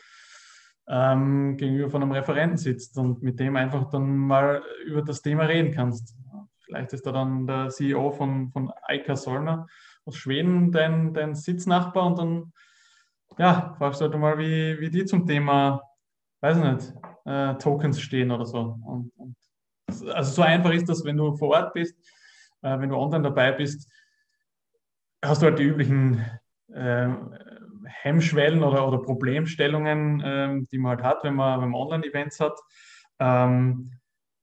[0.90, 5.44] ähm, gegenüber von einem Referenten sitzt und mit dem einfach dann mal über das Thema
[5.44, 6.16] reden kannst.
[6.62, 9.68] Vielleicht ist da dann der CEO von, von Eika Solner
[10.06, 12.54] aus Schweden dein, dein Sitznachbar und dann
[13.38, 15.82] ja, fragst du halt mal, wie, wie die zum Thema,
[16.42, 16.94] weiß ich nicht,
[17.26, 18.80] äh, Tokens stehen oder so.
[18.84, 19.36] Und, und,
[20.12, 21.96] also so einfach ist das, wenn du vor Ort bist
[22.62, 23.90] äh, wenn du online dabei bist,
[25.24, 26.26] hast du halt die üblichen
[26.74, 27.10] äh,
[27.86, 32.60] Hemmschwellen oder, oder Problemstellungen, äh, die man halt hat, wenn man, wenn man Online-Events hat.
[33.20, 33.92] Ähm,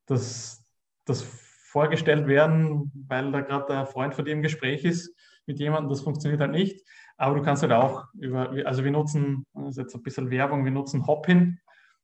[0.06, 0.64] das,
[1.04, 5.14] das vorgestellt werden, weil da gerade der Freund von dir im Gespräch ist
[5.46, 6.86] mit jemandem, das funktioniert halt nicht.
[7.16, 10.64] Aber du kannst halt auch über, also wir nutzen, das ist jetzt ein bisschen Werbung,
[10.64, 11.58] wir nutzen Hopin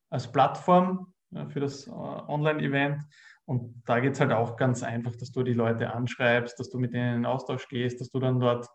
[0.09, 3.03] als Plattform äh, für das äh, Online-Event
[3.51, 6.79] und da geht es halt auch ganz einfach, dass du die Leute anschreibst, dass du
[6.79, 8.69] mit denen in Austausch gehst, dass du dann dort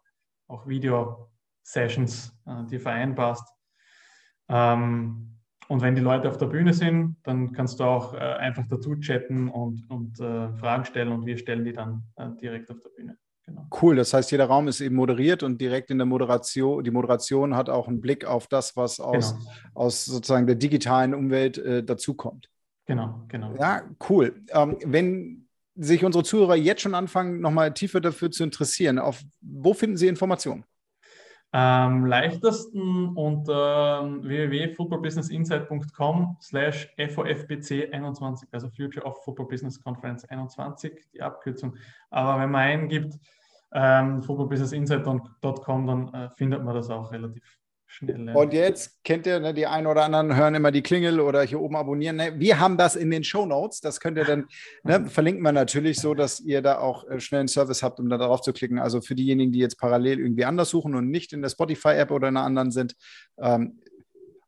[0.50, 3.48] auch Video-Sessions äh, dir vereinbarst.
[4.50, 8.68] Ähm, und wenn die Leute auf der Bühne sind, dann kannst du auch äh, einfach
[8.68, 12.82] dazu chatten und, und äh, Fragen stellen und wir stellen die dann äh, direkt auf
[12.82, 13.18] der Bühne.
[13.46, 13.66] Genau.
[13.82, 17.56] Cool, das heißt, jeder Raum ist eben moderiert und direkt in der Moderation, die Moderation
[17.56, 19.52] hat auch einen Blick auf das, was aus, genau.
[19.74, 22.50] aus sozusagen der digitalen Umwelt äh, dazukommt.
[22.86, 23.56] Genau, genau.
[23.56, 24.42] Ja, cool.
[24.50, 25.46] Ähm, wenn
[25.76, 30.08] sich unsere Zuhörer jetzt schon anfangen, nochmal tiefer dafür zu interessieren, auf wo finden sie
[30.08, 30.64] Informationen?
[31.52, 41.78] Am leichtesten unter www.footballbusinessinsight.com slash FOFBC21, also Future of Football Business Conference 21, die Abkürzung.
[42.10, 43.18] Aber wenn man eingibt,
[43.72, 47.58] ähm, footballbusinessinsight.com, dann äh, findet man das auch relativ
[48.36, 51.62] Und jetzt kennt ihr, ne, die einen oder anderen hören immer die Klingel oder hier
[51.62, 52.18] oben abonnieren.
[52.18, 52.34] Ne?
[52.38, 53.80] Wir haben das in den Show Notes.
[53.80, 54.48] Das könnt ihr dann,
[54.84, 58.10] ne, verlinken wir natürlich so, dass ihr da auch äh, schnell einen Service habt, um
[58.10, 58.80] da drauf zu klicken.
[58.80, 62.28] Also für diejenigen, die jetzt parallel irgendwie anders suchen und nicht in der Spotify-App oder
[62.28, 62.96] in einer anderen sind,
[63.38, 63.80] ähm,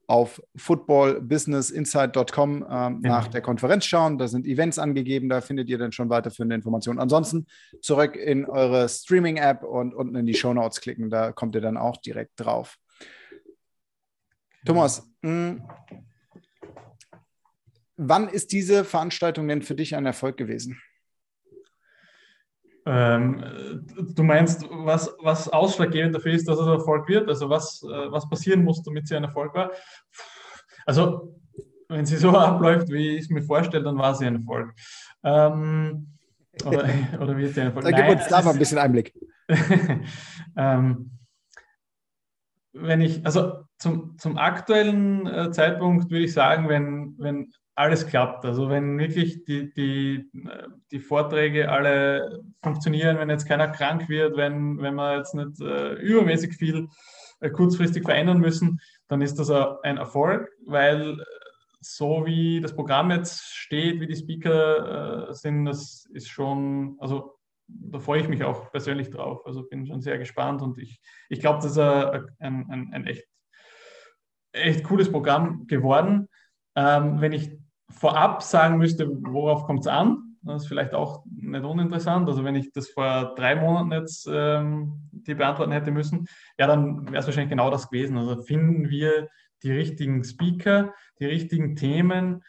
[0.07, 2.99] auf footballbusinessinsight.com ähm, ja.
[3.01, 4.17] nach der Konferenz schauen.
[4.17, 6.99] Da sind Events angegeben, da findet ihr dann schon weiterführende Informationen.
[6.99, 7.45] Ansonsten
[7.81, 11.77] zurück in eure Streaming-App und unten in die Show Notes klicken, da kommt ihr dann
[11.77, 12.77] auch direkt drauf.
[14.67, 15.63] Thomas, mh, hm,
[17.95, 20.81] wann ist diese Veranstaltung denn für dich ein Erfolg gewesen?
[22.85, 27.29] Ähm, du meinst, was, was ausschlaggebend dafür ist, dass es ein Erfolg wird?
[27.29, 29.71] Also was, äh, was passieren muss, damit sie ein Erfolg war?
[30.85, 31.39] Also
[31.87, 34.73] wenn sie so abläuft, wie ich es mir vorstelle, dann war sie ein Erfolg.
[35.23, 36.07] Ähm,
[36.65, 36.89] oder,
[37.21, 37.85] oder wird sie ein Erfolg?
[37.85, 39.13] Da gib uns da mal ein bisschen Einblick.
[40.57, 41.16] ähm,
[42.81, 48.43] wenn ich, also zum, zum aktuellen äh, Zeitpunkt würde ich sagen, wenn, wenn alles klappt,
[48.43, 50.31] also wenn wirklich die, die,
[50.91, 55.93] die Vorträge alle funktionieren, wenn jetzt keiner krank wird, wenn, wenn wir jetzt nicht äh,
[55.93, 56.87] übermäßig viel
[57.39, 59.51] äh, kurzfristig verändern müssen, dann ist das
[59.83, 61.23] ein Erfolg, weil
[61.79, 67.36] so wie das Programm jetzt steht, wie die Speaker äh, sind, das ist schon, also
[67.67, 69.45] da freue ich mich auch persönlich drauf.
[69.45, 73.25] Also bin schon sehr gespannt und ich, ich glaube, das ist ein, ein, ein, echt,
[74.53, 76.27] echt cooles Programm geworden.
[76.75, 77.51] Ähm, wenn ich
[77.89, 82.27] vorab sagen müsste, worauf kommt es an, das ist vielleicht auch nicht uninteressant.
[82.29, 86.27] Also wenn ich das vor drei Monaten jetzt ähm, die beantworten hätte müssen,
[86.57, 88.17] ja, dann wäre es wahrscheinlich genau das gewesen.
[88.17, 89.29] Also finden wir
[89.63, 92.43] die richtigen Speaker, die richtigen Themen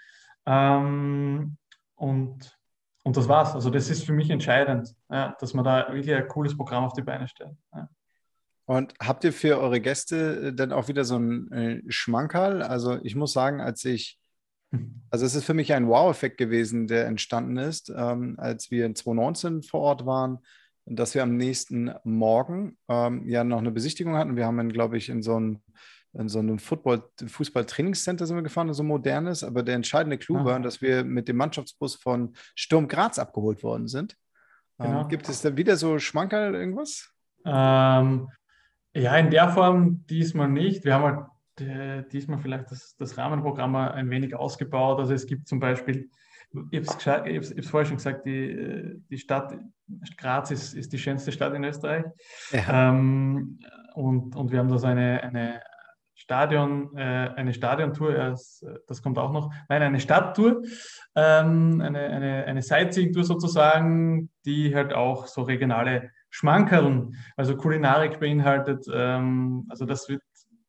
[0.46, 1.56] ähm,
[1.96, 2.57] und
[3.04, 3.54] und das war's.
[3.54, 6.92] Also das ist für mich entscheidend, ja, dass man da wirklich ein cooles Programm auf
[6.92, 7.56] die Beine stellt.
[7.74, 7.88] Ja.
[8.66, 12.62] Und habt ihr für eure Gäste dann auch wieder so ein äh, Schmankerl?
[12.62, 14.18] Also ich muss sagen, als ich,
[15.10, 18.94] also es ist für mich ein Wow-Effekt gewesen, der entstanden ist, ähm, als wir in
[18.94, 20.40] 2019 vor Ort waren,
[20.84, 24.36] dass wir am nächsten Morgen ähm, ja noch eine Besichtigung hatten.
[24.36, 25.62] Wir haben dann, glaube ich, in so einem
[26.18, 30.44] in so einem Football, Fußball-Trainingscenter sind wir gefahren, so modernes, aber der entscheidende Clou ah.
[30.44, 34.16] war, dass wir mit dem Mannschaftsbus von Sturm Graz abgeholt worden sind.
[34.78, 35.00] Ähm, genau.
[35.02, 37.12] Ähm, gibt es da wieder so Schmankerl irgendwas?
[37.44, 38.28] Ähm,
[38.94, 40.84] ja, in der Form diesmal nicht.
[40.84, 44.98] Wir haben halt äh, diesmal vielleicht das, das Rahmenprogramm ein wenig ausgebaut.
[44.98, 46.10] Also es gibt zum Beispiel
[46.70, 49.54] ich habe es vorher schon gesagt, die, die Stadt
[50.16, 52.04] Graz ist, ist die schönste Stadt in Österreich.
[52.52, 52.88] Ja.
[52.88, 53.58] Ähm,
[53.94, 55.60] und, und wir haben da so eine, eine
[56.18, 60.62] Stadion, äh, eine Stadiontour, das, das kommt auch noch, nein, eine Stadttour,
[61.14, 68.84] ähm, eine, eine, eine Sightseeing-Tour sozusagen, die halt auch so regionale Schmankerln, also Kulinarik beinhaltet.
[68.92, 70.22] Ähm, also das wird,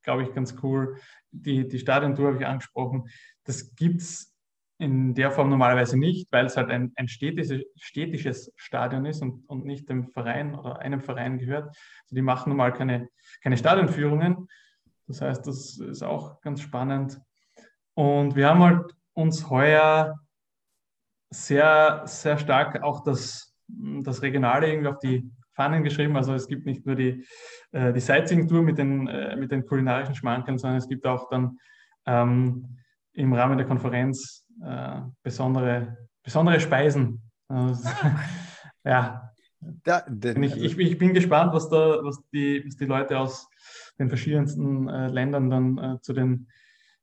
[0.03, 0.97] glaube ich, ganz cool.
[1.31, 3.09] Die, die Stadiontour habe ich angesprochen.
[3.43, 4.35] Das gibt es
[4.77, 9.49] in der Form normalerweise nicht, weil es halt ein, ein städtisches, städtisches Stadion ist und,
[9.49, 11.65] und nicht dem Verein oder einem Verein gehört.
[12.03, 13.09] Also die machen normal keine,
[13.41, 14.47] keine Stadionführungen.
[15.09, 17.19] Das heißt, das ist auch ganz spannend.
[17.95, 20.19] Und wir haben halt uns heuer
[21.31, 26.15] sehr, sehr stark auch das, das Regionale irgendwie auf die Fahnen geschrieben.
[26.15, 27.25] Also es gibt nicht nur die,
[27.71, 31.57] äh, die Sightseeing-Tour mit den, äh, mit den kulinarischen Schmankeln, sondern es gibt auch dann
[32.05, 32.77] ähm,
[33.13, 37.21] im Rahmen der Konferenz äh, besondere, besondere Speisen.
[37.47, 37.89] Also,
[38.85, 43.17] ja, da, denn, ich, ich, ich, bin gespannt, was, da, was, die, was die Leute
[43.17, 43.48] aus
[43.99, 46.47] den verschiedensten äh, Ländern dann äh, zu, den,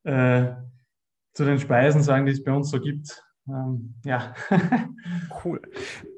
[0.04, 0.52] äh,
[1.34, 3.22] zu den Speisen sagen, die es bei uns so gibt.
[3.48, 4.34] Ähm, ja.
[5.44, 5.60] cool.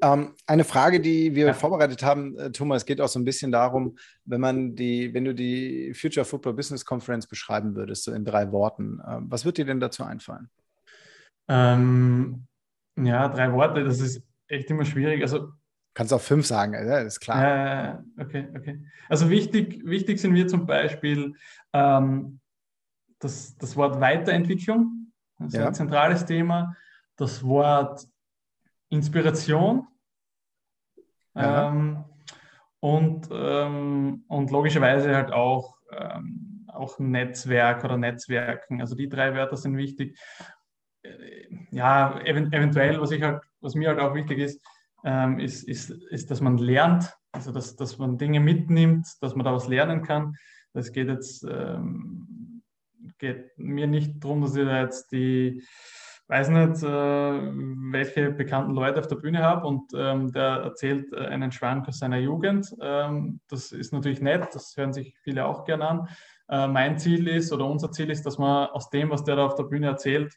[0.01, 1.53] Ähm, eine Frage, die wir ja.
[1.53, 5.35] vorbereitet haben, äh, Thomas, geht auch so ein bisschen darum, wenn man die, wenn du
[5.35, 9.65] die Future Football Business Conference beschreiben würdest, so in drei Worten, äh, was wird dir
[9.65, 10.49] denn dazu einfallen?
[11.47, 12.47] Ähm,
[12.95, 15.21] ja, drei Worte, das ist echt immer schwierig.
[15.21, 15.51] Also
[15.93, 17.43] Kannst auch fünf sagen, ja, ist klar.
[17.43, 18.85] Ja, okay, okay.
[19.09, 21.33] Also wichtig, wichtig sind mir zum Beispiel
[21.73, 22.39] ähm,
[23.19, 25.67] das, das Wort Weiterentwicklung, das ist ja.
[25.67, 26.75] ein zentrales Thema.
[27.15, 28.07] Das Wort
[28.89, 29.87] Inspiration
[31.35, 32.03] ähm,
[32.79, 38.81] und, ähm, und logischerweise halt auch, ähm, auch Netzwerk oder Netzwerken.
[38.81, 40.17] Also die drei Wörter sind wichtig.
[41.03, 44.61] Äh, ja, ev eventuell, was, ich halt, was mir halt auch wichtig ist,
[45.03, 49.45] ähm, ist, ist, ist, dass man lernt, also dass, dass man Dinge mitnimmt, dass man
[49.45, 50.35] daraus lernen kann.
[50.73, 52.39] Das geht jetzt ähm,
[53.19, 55.63] geht mir nicht darum, dass ich da jetzt die,
[56.27, 57.51] weiß nicht, äh,
[57.91, 61.99] welche bekannten Leute auf der Bühne habe und ähm, der erzählt äh, einen Schwank aus
[61.99, 62.73] seiner Jugend.
[62.81, 66.07] Ähm, das ist natürlich nett, das hören sich viele auch gerne an.
[66.47, 69.45] Äh, mein Ziel ist oder unser Ziel ist, dass man aus dem, was der da
[69.45, 70.33] auf der Bühne erzählt,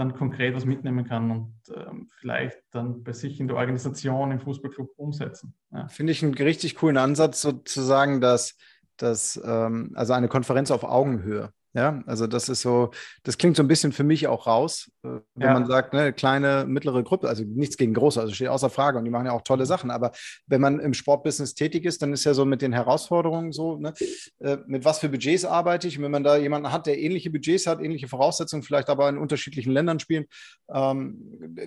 [0.00, 4.40] dann konkret was mitnehmen kann und ähm, vielleicht dann bei sich in der Organisation, im
[4.40, 5.54] Fußballclub umsetzen.
[5.70, 5.88] Ja.
[5.88, 8.56] Finde ich einen richtig coolen Ansatz, sozusagen, dass,
[8.96, 11.52] dass ähm, also eine Konferenz auf Augenhöhe.
[11.72, 12.90] Ja, also das ist so,
[13.22, 15.52] das klingt so ein bisschen für mich auch raus, äh, wenn Ja.
[15.54, 19.04] man sagt, ne, kleine, mittlere Gruppe, also nichts gegen große, also steht außer Frage und
[19.04, 20.10] die machen ja auch tolle Sachen, aber
[20.48, 23.92] wenn man im Sportbusiness tätig ist, dann ist ja so mit den Herausforderungen so, ne,
[24.40, 27.30] äh, mit was für Budgets arbeite ich und wenn man da jemanden hat, der ähnliche
[27.30, 30.26] Budgets hat, ähnliche Voraussetzungen, vielleicht aber in unterschiedlichen Ländern spielen,
[30.74, 31.18] ähm,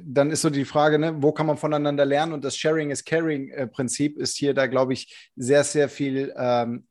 [0.03, 3.05] dann ist so die Frage, ne, wo kann man voneinander lernen und das Sharing is
[3.05, 6.87] Caring äh, Prinzip ist hier da, glaube ich, sehr, sehr viel ähm,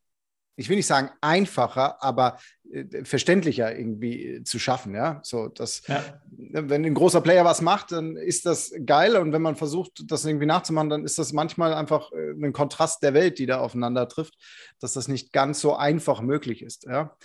[0.56, 2.38] ich will nicht sagen einfacher, aber
[2.70, 4.94] äh, verständlicher irgendwie äh, zu schaffen.
[4.94, 6.02] Ja, so dass, Ja.
[6.30, 9.16] wenn ein großer Player was macht, dann ist das geil.
[9.16, 13.02] Und wenn man versucht, das irgendwie nachzumachen, dann ist das manchmal einfach äh, ein Kontrast
[13.02, 14.34] der Welt, die da aufeinander trifft,
[14.80, 16.84] dass das nicht ganz so einfach möglich ist.
[16.84, 17.16] Ja.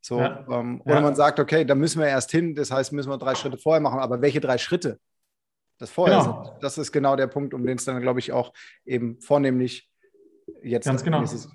[0.00, 0.46] So, Ja.
[0.48, 1.00] ähm, oder Ja.
[1.00, 3.80] man sagt, okay, da müssen wir erst hin, das heißt, müssen wir drei Schritte vorher
[3.80, 3.98] machen.
[3.98, 5.00] Aber welche drei Schritte
[5.78, 6.44] das vorher Genau.
[6.44, 8.52] sind, das ist genau der Punkt, um den es dann, glaube ich, auch
[8.84, 9.90] eben vornehmlich
[10.62, 11.22] jetzt Ganz genau.
[11.22, 11.48] ist es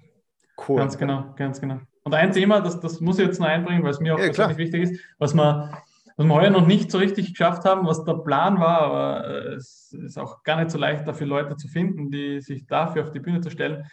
[0.68, 0.78] cool.
[0.78, 1.80] Ganz genau, ganz genau.
[2.04, 4.30] Und ein Thema, das, das muss ich jetzt noch einbringen, weil es mir auch Ja,
[4.30, 4.48] klar.
[4.48, 5.72] persönlich wichtig ist, was wir,
[6.18, 9.92] was wir heuer noch nicht so richtig geschafft haben, was der Plan war, aber es
[9.94, 13.20] ist auch gar nicht so leicht, dafür Leute zu finden, die sich dafür auf die
[13.20, 13.86] Bühne zu stellen.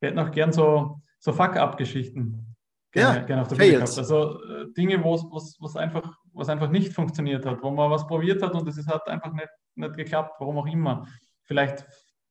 [0.00, 2.54] Wir hätten auch gern so, so Fuck-up-Geschichten
[2.92, 3.98] gerne, Ja, gerne auf der Bühne gehabt.
[3.98, 8.42] Also äh, Dinge, wo es einfach, was einfach nicht funktioniert hat, wo man was probiert
[8.42, 11.06] hat und es ist- hat einfach nicht, nicht geklappt, warum auch immer.
[11.44, 11.84] Vielleicht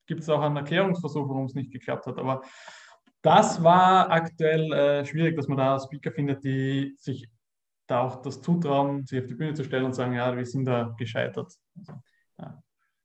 [0.08, 2.42] gibt es auch einen Erklärungsversuch, warum es nicht geklappt hat, aber
[3.26, 7.28] das war aktuell äh, schwierig, dass man da Speaker findet, die sich
[7.88, 10.66] da auch das zutrauen, sich auf die Bühne zu stellen und sagen, ja, wir sind
[10.66, 11.54] da gescheitert.
[11.78, 11.94] Also,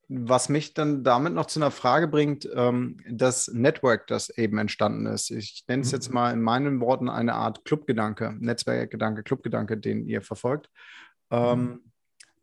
[0.08, 5.06] Was mich dann damit noch zu einer Frage bringt, ähm, das Network, das eben entstanden
[5.06, 5.30] ist.
[5.30, 5.96] Ich nenne es Mhm.
[5.96, 10.68] jetzt mal in meinen Worten eine Art Clubgedanke, Netzwerkgedanke, Clubgedanke, den ihr verfolgt.
[11.30, 11.80] Ähm,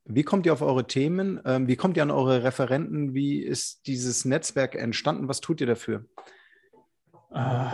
[0.06, 1.42] wie kommt ihr auf eure Themen?
[1.44, 3.14] Ähm, wie kommt ihr an eure Referenten?
[3.14, 5.28] Wie ist dieses Netzwerk entstanden?
[5.28, 6.06] Was tut ihr dafür?
[7.38, 7.70] Äh,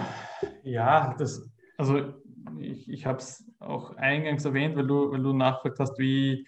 [0.63, 2.13] ja, das, also
[2.59, 6.47] ich, ich habe es auch eingangs erwähnt, weil du, weil du nachgefragt hast, wie,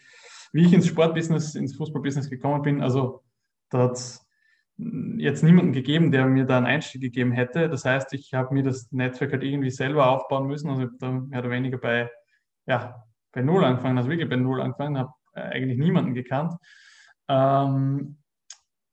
[0.52, 2.82] wie ich ins Sportbusiness, ins Fußballbusiness gekommen bin.
[2.82, 3.24] Also
[3.70, 4.26] da hat es
[4.78, 7.70] jetzt niemanden gegeben, der mir da einen Einstieg gegeben hätte.
[7.70, 10.70] Das heißt, ich habe mir das Netzwerk halt irgendwie selber aufbauen müssen.
[10.70, 12.10] Also ich habe da mehr oder weniger bei,
[12.66, 13.02] ja,
[13.32, 16.54] bei Null angefangen, also wirklich bei Null angefangen, habe eigentlich niemanden gekannt.
[17.30, 18.18] Ähm,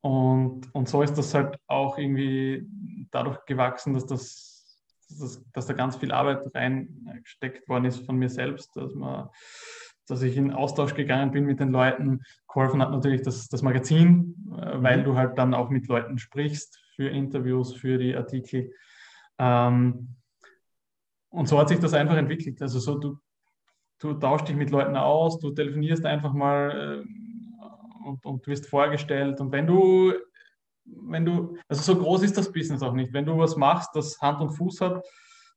[0.03, 2.67] und, und so ist das halt auch irgendwie
[3.12, 8.17] dadurch gewachsen, dass, das, dass, das, dass da ganz viel Arbeit reingesteckt worden ist von
[8.17, 9.29] mir selbst, dass, man,
[10.09, 12.21] dass ich in Austausch gegangen bin mit den Leuten.
[12.49, 16.81] Geholfen hat natürlich das, das Magazin, äh, weil du halt dann auch mit Leuten sprichst
[16.97, 18.73] für Interviews, für die Artikel.
[19.38, 20.17] Ähm,
[21.29, 22.61] und so hat sich das einfach entwickelt.
[22.61, 23.19] Also so, du,
[24.01, 27.22] du tauschst dich mit Leuten aus, du telefonierst einfach mal äh,
[28.05, 29.41] und, und wirst vorgestellt.
[29.41, 30.15] Und wenn du,
[30.85, 33.12] wenn du, also so groß ist das Business auch nicht.
[33.12, 35.05] Wenn du was machst, das Hand und Fuß hat,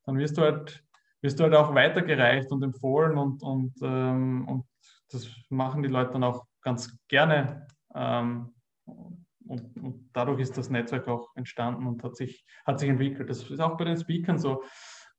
[0.04, 0.82] dann wirst du halt,
[1.22, 4.64] wirst du halt auch weitergereicht und empfohlen und, und, ähm, und
[5.10, 7.66] das machen die Leute dann auch ganz gerne.
[7.94, 8.54] Ähm,
[8.84, 13.30] und, und dadurch ist das Netzwerk auch entstanden und hat sich, hat sich entwickelt.
[13.30, 14.62] Das ist auch bei den Speakern so.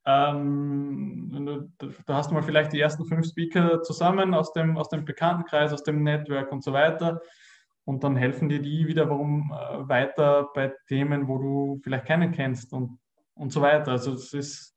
[0.09, 1.69] Ähm,
[2.05, 5.73] da hast du mal vielleicht die ersten fünf Speaker zusammen aus dem, aus dem Bekanntenkreis,
[5.73, 7.21] aus dem Network und so weiter.
[7.83, 12.71] Und dann helfen dir die wiederum äh, weiter bei Themen, wo du vielleicht keinen kennst
[12.71, 12.97] und,
[13.33, 13.91] und so weiter.
[13.91, 14.75] Also es ist,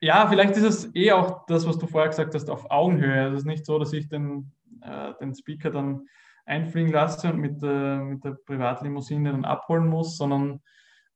[0.00, 3.28] ja, vielleicht ist es eh auch das, was du vorher gesagt hast, auf Augenhöhe.
[3.28, 6.08] Es ist nicht so, dass ich den, äh, den Speaker dann
[6.44, 10.60] einfliegen lasse und mit, äh, mit der Privatlimousine dann abholen muss, sondern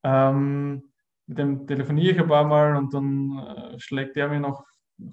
[0.04, 0.92] ähm,
[1.26, 4.64] mit dem telefoniere ich ein paar Mal und dann äh, schlägt er mir noch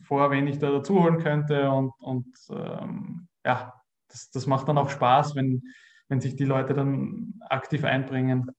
[0.01, 1.69] vor, wen ich da dazu holen könnte.
[1.69, 3.73] Und, und ähm, ja,
[4.07, 5.63] das, das macht dann auch Spaß, wenn,
[6.07, 8.51] wenn sich die Leute dann aktiv einbringen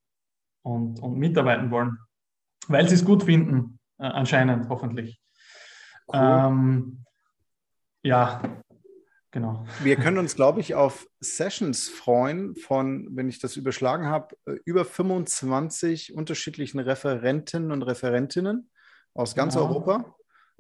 [0.62, 1.98] und, und mitarbeiten wollen,
[2.68, 5.20] weil sie es gut finden, äh, anscheinend, hoffentlich.
[6.08, 6.20] Cool.
[6.20, 7.04] Ähm,
[8.02, 8.42] ja,
[9.34, 9.66] genau.
[9.82, 14.54] Wir können uns, glaube ich, auf Sessions freuen von, wenn ich das überschlagen habe, äh,
[14.64, 18.70] über 25 unterschiedlichen Referenten und Referentinnen
[19.12, 19.66] aus ganz Genau.
[19.66, 20.14] Europa,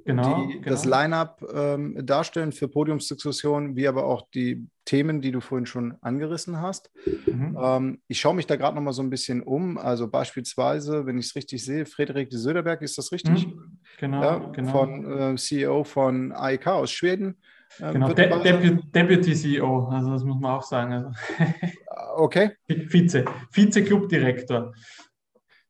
[0.04, 0.68] Genau, die genau.
[0.68, 5.94] das Line-up ähm, darstellen für Podiumsdiskussionen, wie aber auch die Themen, die du vorhin schon
[6.02, 6.90] angerissen hast.
[7.26, 7.56] Mhm.
[7.58, 9.78] Ähm, ich schaue mich da gerade noch mal so ein bisschen um.
[9.78, 13.46] Also beispielsweise, wenn ich es richtig sehe, Frederik de Söderberg, ist das richtig?
[13.46, 13.78] Mhm.
[13.98, 14.72] Genau, ja, genau.
[14.72, 17.38] Von äh, CEO von AEK aus Schweden.
[17.80, 18.12] Ähm, genau.
[18.12, 18.82] De sein.
[18.92, 20.92] Deputy, CEO, also das muss man auch sagen.
[20.92, 21.10] Also,
[22.16, 22.52] Okay.
[22.68, 24.72] Vize, Vize-Clubdirektor.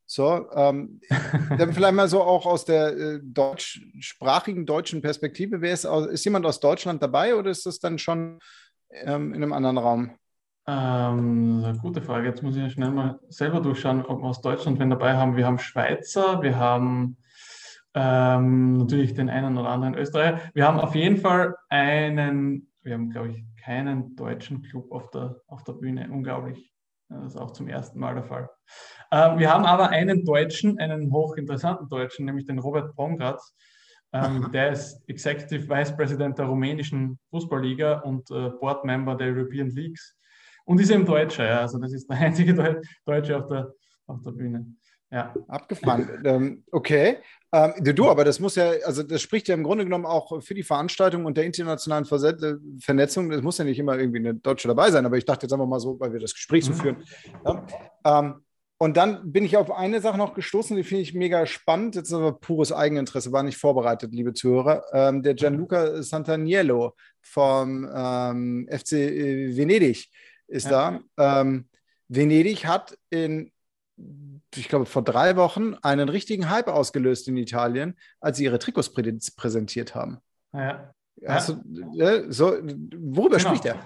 [0.06, 1.00] So, ähm,
[1.58, 5.60] dann vielleicht mal so auch aus der äh, deutschsprachigen deutschen Perspektive.
[5.60, 8.38] Wer ist, ist jemand aus Deutschland dabei oder ist das dann schon
[8.90, 10.10] ähm, in einem anderen Raum?
[10.66, 12.28] Ähm, gute Frage.
[12.28, 15.36] Jetzt muss ich schnell mal selber durchschauen, ob wir aus Deutschland wen dabei haben.
[15.36, 17.16] Wir haben Schweizer, wir haben
[17.94, 20.40] ähm, natürlich den einen oder anderen Österreicher.
[20.52, 25.36] Wir haben auf jeden Fall einen, wir haben, glaube ich, keinen deutschen Club auf der,
[25.46, 26.08] auf der Bühne.
[26.10, 26.72] Unglaublich.
[27.08, 28.50] Das ist auch zum ersten Mal der Fall.
[29.10, 33.54] Äh, wir haben aber einen Deutschen, einen hochinteressanten Deutschen, nämlich den Robert Pongratz.
[34.12, 39.70] Ähm, der ist Executive Vice President der rumänischen Fußballliga und äh, Board Member der European
[39.70, 40.16] Leagues.
[40.64, 41.60] Und ist eben Deutscher, ja.
[41.60, 42.54] Also das ist der einzige
[43.04, 43.72] Deutsche auf der,
[44.06, 44.66] auf der Bühne.
[45.10, 45.34] Ja.
[45.48, 46.08] Abgefahren.
[46.24, 47.18] ähm, okay.
[47.52, 50.54] Ähm, du, aber das muss ja, also das spricht ja im Grunde genommen auch für
[50.54, 53.30] die Veranstaltung und der internationalen Verse Vernetzung.
[53.30, 55.66] Es muss ja nicht immer irgendwie eine Deutsche dabei sein, aber ich dachte jetzt einfach
[55.66, 56.76] mal so, weil wir das Gespräch so mhm.
[56.76, 57.04] führen.
[57.44, 57.66] Ja.
[58.04, 58.44] Ähm,
[58.78, 61.94] und dann bin ich auf eine Sache noch gestoßen, die finde ich mega spannend.
[61.94, 64.82] Jetzt aber pures Eigeninteresse, war nicht vorbereitet, liebe Zuhörer.
[64.92, 68.92] Ähm, der Gianluca Santaniello vom ähm, FC
[69.56, 70.10] Venedig
[70.48, 71.00] ist ja.
[71.16, 71.40] da.
[71.40, 71.68] Ähm,
[72.08, 73.52] Venedig hat in
[74.54, 78.92] ich glaube, vor drei Wochen einen richtigen Hype ausgelöst in Italien, als sie ihre Trikots
[78.92, 80.18] prä präsentiert haben.
[80.52, 80.94] Ja.
[81.26, 81.56] Hast
[81.92, 82.10] ja.
[82.10, 83.48] Äh, so, worüber genau.
[83.48, 83.76] spricht er?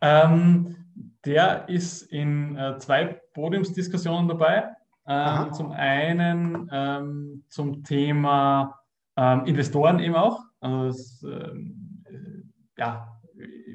[0.00, 0.76] Ähm,
[1.24, 4.70] der ist in äh, zwei Podiumsdiskussionen dabei.
[5.06, 8.78] Ähm, zum einen ähm, zum Thema
[9.16, 10.42] ähm, Investoren eben auch.
[10.60, 13.17] Also das, ähm, äh, ja,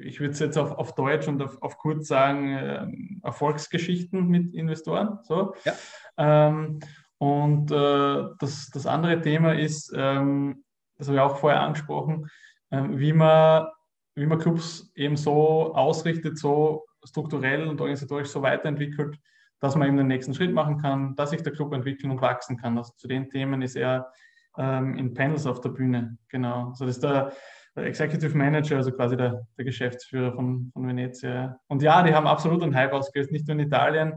[0.02, 2.86] ich würde es jetzt auf, auf Deutsch und auf, auf kurz sagen, äh,
[3.22, 5.18] Erfolgsgeschichten mit Investoren.
[5.22, 5.54] So.
[5.64, 5.72] Ja.
[6.16, 6.80] Ähm,
[7.18, 10.64] und äh, das, das andere Thema ist, ähm,
[10.96, 12.28] das habe ich auch vorher angesprochen,
[12.70, 13.66] äh, wie, man,
[14.14, 19.18] wie man Clubs eben so ausrichtet, so strukturell und organisatorisch so weiterentwickelt,
[19.60, 22.56] dass man eben den nächsten Schritt machen kann, dass sich der Club entwickeln und wachsen
[22.56, 22.76] kann.
[22.76, 24.12] Also zu den Themen ist er
[24.58, 26.18] ähm, in Panels auf der Bühne.
[26.28, 26.68] Genau.
[26.68, 27.32] Also das ist der,
[27.76, 31.58] der Executive Manager, also quasi der, der Geschäftsführer von, von Venezia.
[31.66, 34.14] Und ja, die haben absolut einen Hype ausgelöst, nicht nur in Italien.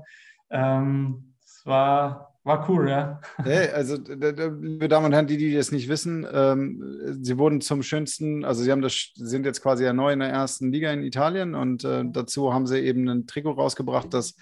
[0.49, 3.19] Ähm, das war, war cool, ja.
[3.37, 7.81] Hey, also, liebe Damen und Herren, die, die das nicht wissen, ähm, sie wurden zum
[7.81, 11.03] schönsten, also sie haben das, sind jetzt quasi ja neu in der ersten Liga in
[11.03, 14.35] Italien und äh, dazu haben sie eben ein Trikot rausgebracht, das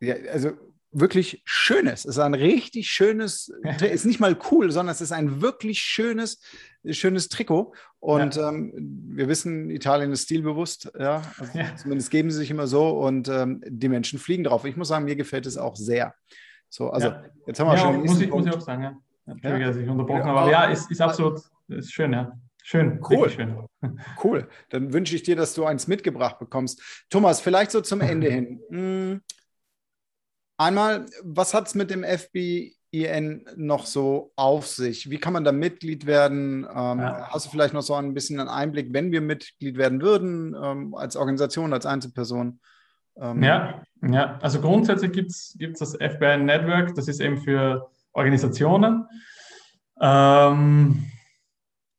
[0.00, 0.50] ja, also
[0.92, 2.04] wirklich schönes.
[2.04, 6.40] Es ist ein richtig schönes, ist nicht mal cool, sondern es ist ein wirklich schönes,
[6.88, 7.74] schönes Trikot.
[7.98, 8.48] Und ja.
[8.48, 8.72] ähm,
[9.14, 11.22] wir wissen, Italien ist stilbewusst, ja.
[11.38, 11.76] Also ja.
[11.76, 14.64] Zumindest geben sie sich immer so und ähm, die Menschen fliegen drauf.
[14.64, 16.14] Ich muss sagen, mir gefällt es auch sehr.
[16.68, 17.24] So, also ja.
[17.46, 18.00] jetzt haben wir schon.
[18.00, 18.96] Muss ich, muss ich auch sagen, ja.
[19.26, 20.40] Entschuldige, dass ich unterbrochen habe.
[20.40, 22.32] Aber ja, ist, ist absolut ist schön, ja.
[22.62, 23.28] Schön, cool.
[23.28, 23.56] Schön.
[24.22, 24.48] Cool.
[24.68, 26.80] Dann wünsche ich dir, dass du eins mitgebracht bekommst.
[27.10, 28.60] Thomas, vielleicht so zum Ende hin.
[28.70, 29.20] Hm,
[30.56, 35.10] Einmal, was hat es mit dem FBIN noch so auf sich?
[35.10, 36.64] Wie kann man da Mitglied werden?
[36.64, 37.28] Ähm, ja.
[37.30, 40.94] Hast du vielleicht noch so ein bisschen einen Einblick, wenn wir Mitglied werden würden, ähm,
[40.94, 42.60] als Organisation, als Einzelperson?
[43.16, 49.06] Ähm, ja, ja, also grundsätzlich gibt es das FBIN Network, das ist eben für Organisationen.
[50.00, 51.10] Ähm,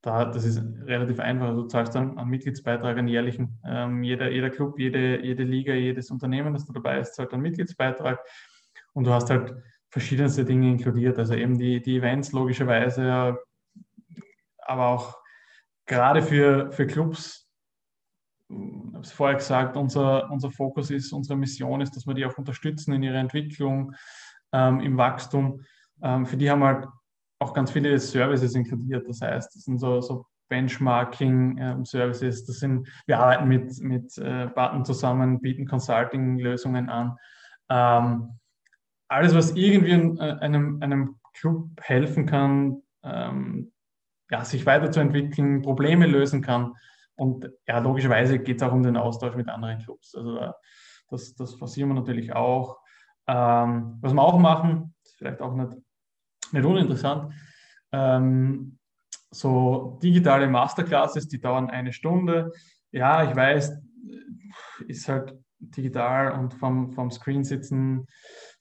[0.03, 1.47] da, das ist relativ einfach.
[1.47, 3.59] Also du zahlst dann einen Mitgliedsbeitrag, einen jährlichen.
[3.65, 7.41] Ähm, jeder, jeder Club, jede, jede Liga, jedes Unternehmen, das da dabei ist, zahlt einen
[7.41, 8.19] Mitgliedsbeitrag.
[8.91, 9.55] Und du hast halt
[9.89, 13.37] verschiedenste Dinge inkludiert, also eben die, die Events logischerweise,
[14.57, 15.17] aber auch
[15.85, 17.47] gerade für, für Clubs,
[18.49, 22.25] ich habe es vorher gesagt, unser, unser Fokus ist, unsere Mission ist, dass wir die
[22.25, 23.93] auch unterstützen in ihrer Entwicklung,
[24.51, 25.61] ähm, im Wachstum.
[26.01, 26.87] Ähm, für die haben wir halt
[27.43, 29.07] auch ganz viele Services inkludiert.
[29.07, 32.39] Das heißt, das sind so, so Benchmarking-Services.
[32.41, 37.17] Ähm, das sind, wir arbeiten mit, mit äh, Partnern zusammen, bieten Consulting-Lösungen an.
[37.69, 38.39] Ähm,
[39.07, 43.71] alles, was irgendwie äh, einem, einem Club helfen kann, ähm,
[44.29, 46.73] ja, sich weiterzuentwickeln, Probleme lösen kann.
[47.15, 50.15] Und ja, logischerweise geht es auch um den Austausch mit anderen Clubs.
[50.15, 50.51] Also äh,
[51.09, 52.79] das, das forcieren wir natürlich auch.
[53.27, 55.77] Ähm, was wir auch machen, ist vielleicht auch nicht,
[56.53, 57.33] nicht uninteressant,
[57.91, 58.77] ähm,
[59.31, 62.51] so digitale Masterclasses, die dauern eine Stunde.
[62.91, 63.73] Ja, ich weiß,
[64.87, 68.07] ist halt digital und vom, vom Screen sitzen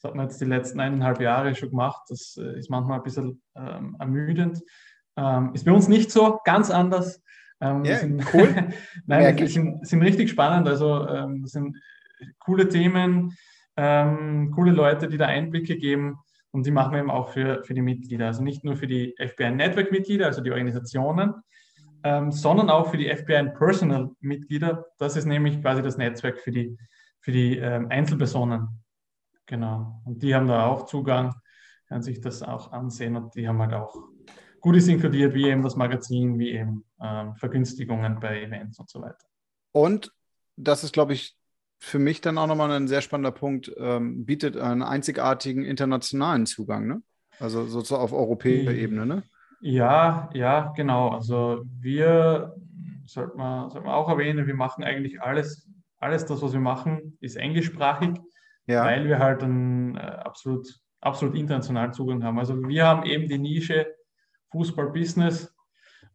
[0.02, 2.02] das hat man jetzt die letzten eineinhalb Jahre schon gemacht.
[2.08, 4.60] Das äh, ist manchmal ein bisschen ähm, ermüdend.
[5.16, 7.22] Ähm, ist bei uns nicht so, ganz anders.
[7.60, 8.70] Ähm, yeah, sind, cool.
[9.06, 10.66] Nein, die sind, sind, richtig spannend.
[10.66, 11.76] Also ähm, sind
[12.40, 13.36] coole Themen,
[13.76, 16.18] ähm, coole Leute, die da Einblicke geben.
[16.52, 18.26] Und die machen wir eben auch für, für die Mitglieder.
[18.26, 21.34] Also nicht nur für die FBI Network-Mitglieder, also die Organisationen,
[22.04, 24.86] ähm, sondern auch für die FBI Personal-Mitglieder.
[24.98, 26.76] Das ist nämlich quasi das Netzwerk für die,
[27.20, 28.68] für die ähm, Einzelpersonen.
[29.46, 30.02] Genau.
[30.04, 31.34] Und die haben da auch Zugang,
[31.88, 33.94] können sich das auch ansehen und die haben halt auch
[34.60, 39.26] Gutes inkludiert, wie eben das Magazin, wie eben ähm, Vergünstigungen bei Events und so weiter.
[39.72, 40.12] Und
[40.56, 41.36] das ist, glaube ich,
[41.84, 46.86] für mich dann auch nochmal ein sehr spannender Punkt, ähm, bietet einen einzigartigen internationalen Zugang,
[46.86, 47.02] ne?
[47.40, 49.24] Also sozusagen auf europäischer Ebene, ne?
[49.60, 51.08] Ja, ja, genau.
[51.08, 52.54] Also wir,
[53.04, 55.68] sollte man, sollte man auch erwähnen, wir machen eigentlich alles,
[55.98, 58.16] alles das, was wir machen, ist englischsprachig,
[58.66, 58.84] ja.
[58.84, 60.68] weil wir halt einen äh, absolut,
[61.00, 62.38] absolut internationalen Zugang haben.
[62.38, 63.88] Also wir haben eben die Nische
[64.52, 65.52] Fußball-Business.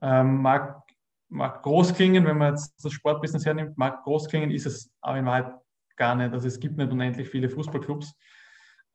[0.02, 0.82] Ähm, mag,
[1.30, 5.18] mag groß klingen, wenn man jetzt das Sportbusiness hernimmt, mag groß klingen, ist es aber
[5.18, 5.54] in Wahrheit
[5.96, 6.32] gar nicht.
[6.32, 8.16] Also es gibt nicht unendlich viele Fußballclubs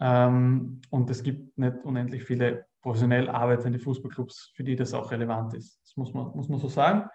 [0.01, 5.55] ähm, und es gibt nicht unendlich viele professionell arbeitende Fußballclubs, für die das auch relevant
[5.55, 5.81] ist.
[5.83, 7.09] Das muss man, muss man so sagen.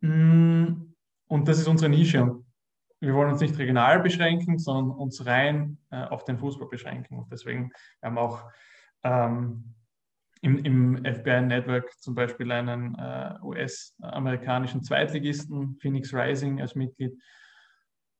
[0.00, 0.94] Mm,
[1.26, 2.36] und das ist unsere Nische.
[3.00, 7.18] Wir wollen uns nicht regional beschränken, sondern uns rein äh, auf den Fußball beschränken.
[7.18, 7.70] Und deswegen
[8.02, 8.50] haben wir auch
[9.04, 9.74] ähm,
[10.40, 17.18] im, im FBI-Network zum Beispiel einen äh, US-amerikanischen Zweitligisten, Phoenix Rising, als Mitglied.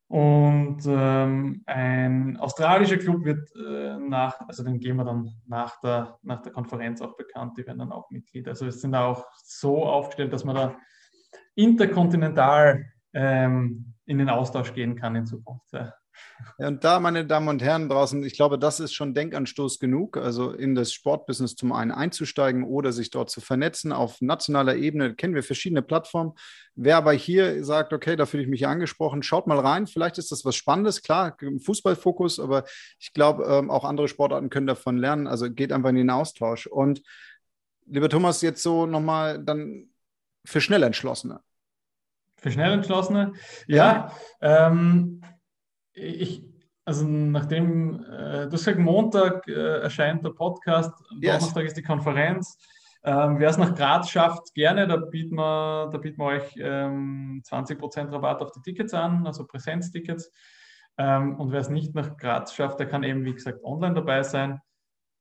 [0.09, 6.19] Und ähm, ein australischer Club wird äh, nach, also den gehen wir dann nach der,
[6.23, 8.49] nach der Konferenz auch bekannt, die werden dann auch Mitglied.
[8.49, 10.77] Also es sind auch so aufgestellt, dass man da
[11.55, 15.73] interkontinental ähm, in den Austausch gehen kann in Zukunft.
[15.73, 15.93] Ja.
[16.57, 20.53] Und da, meine Damen und Herren draußen, ich glaube, das ist schon Denkanstoß genug, also
[20.53, 23.93] in das Sportbusiness zum einen einzusteigen oder sich dort zu vernetzen.
[23.93, 26.33] Auf nationaler Ebene kennen wir verschiedene Plattformen.
[26.75, 29.87] Wer aber hier sagt, okay, da fühle ich mich angesprochen, schaut mal rein.
[29.87, 32.64] Vielleicht ist das was Spannendes, klar, Fußballfokus, aber
[32.99, 35.27] ich glaube, ähm, auch andere Sportarten können davon lernen.
[35.27, 36.66] Also geht einfach in den Austausch.
[36.66, 37.03] Und
[37.87, 39.89] lieber Thomas, jetzt so nochmal dann
[40.45, 41.41] für Schnellentschlossene.
[42.37, 43.33] Für Schnellentschlossene?
[43.66, 44.12] Ja.
[44.41, 45.23] ja ähm,
[45.99, 46.44] ich,
[46.84, 51.38] also nachdem, äh, du hast gesagt, Montag äh, erscheint der Podcast, yes.
[51.38, 52.59] Donnerstag ist die Konferenz.
[53.05, 57.42] Ähm, Wer es nach Graz schafft, gerne, da bieten wir, da bieten wir euch ähm,
[57.44, 60.32] 20% Rabatt auf die Tickets an, also Präsenztickets.
[60.96, 64.22] Ähm, und wer es nicht nach Graz schafft, der kann eben, wie gesagt, online dabei
[64.24, 64.61] sein.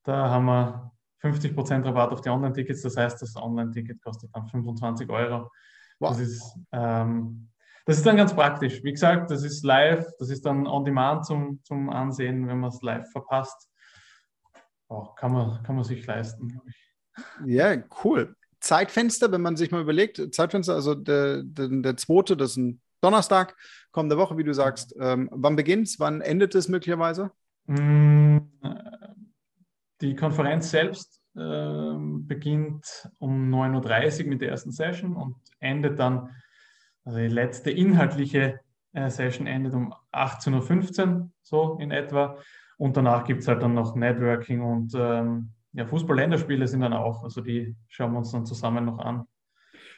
[0.03, 5.09] Da haben wir 50% Rabatt auf die Online-Tickets, das heißt, das Online-Ticket kostet dann 25
[5.09, 5.51] Euro.
[5.99, 6.09] Wow.
[6.09, 7.49] Das ist ähm,
[7.87, 8.83] das ist dann ganz praktisch.
[8.83, 12.69] Wie gesagt, das ist live, das ist dann on demand zum, zum Ansehen, wenn man
[12.69, 13.69] es live verpasst.
[14.89, 16.61] Oh, kann, man, kann man sich leisten,
[17.45, 18.35] Ja, cool.
[18.59, 22.81] Zeitfenster, wenn man sich mal überlegt, Zeitfenster, also der, der, der zweite, das ist ein
[22.99, 23.55] Donnerstag,
[23.91, 24.93] kommende Woche, wie du sagst.
[24.99, 25.99] Ähm, wann beginnt es?
[25.99, 27.31] Wann endet es möglicherweise?
[27.67, 28.39] Mm,
[30.01, 36.35] die Konferenz selbst äh, beginnt um 9.30 Uhr mit der ersten Session und endet dann
[37.07, 38.59] also die letzte inhaltliche
[38.91, 42.37] äh, Session endet um 18.15 Uhr, so in etwa.
[42.77, 47.23] Und danach gibt es halt dann noch Networking und ähm, ja, Fußball-Länderspiele sind dann auch.
[47.23, 49.25] Also die schauen wir uns dann zusammen noch an.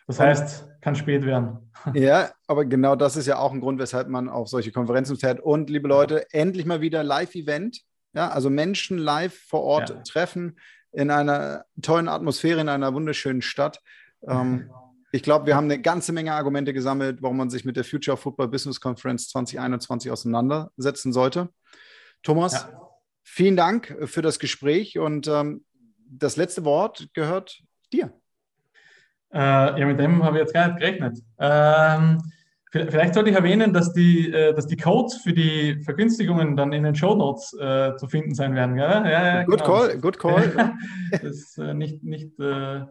[0.06, 1.72] Das heißt, kann spät werden.
[1.96, 5.40] Ja, aber genau das ist ja auch ein Grund, weshalb man auf solche Konferenzen fährt.
[5.40, 7.82] Und liebe Leute, endlich mal wieder Live-Event.
[8.14, 9.96] Ja, also Menschen live vor Ort ja.
[10.04, 10.60] treffen
[10.92, 13.82] in einer tollen Atmosphäre, in einer wunderschönen Stadt.
[14.28, 14.70] Ähm,
[15.12, 18.14] ich glaube, wir haben eine ganze Menge Argumente gesammelt, warum man sich mit der Future
[18.14, 21.50] of Football Business Conference 2021 auseinandersetzen sollte.
[22.22, 22.82] Thomas, ja.
[23.24, 25.66] vielen Dank für das Gespräch und ähm,
[26.10, 27.62] das letzte Wort gehört
[27.94, 28.14] dir.
[29.34, 31.20] Äh, ja, mit dem habe ich jetzt gar nicht gerechnet.
[31.40, 32.20] Ähm,
[32.72, 36.84] vielleicht sollte ich erwähnen, dass die, äh, dass die Codes für die Vergünstigungen dann in
[36.84, 38.78] den Show Notes äh, zu finden sein werden.
[38.78, 39.80] Ja, ja, ja good genau.
[39.80, 40.74] call, good call.
[41.12, 42.82] das ist äh, nicht, nicht äh,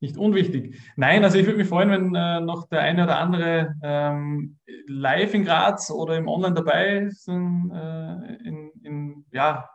[0.00, 0.78] nicht unwichtig.
[0.96, 5.34] Nein, also ich würde mich freuen, wenn äh, noch der eine oder andere ähm, live
[5.34, 7.28] in Graz oder im Online dabei ist.
[7.28, 9.68] Äh, in, in, ja,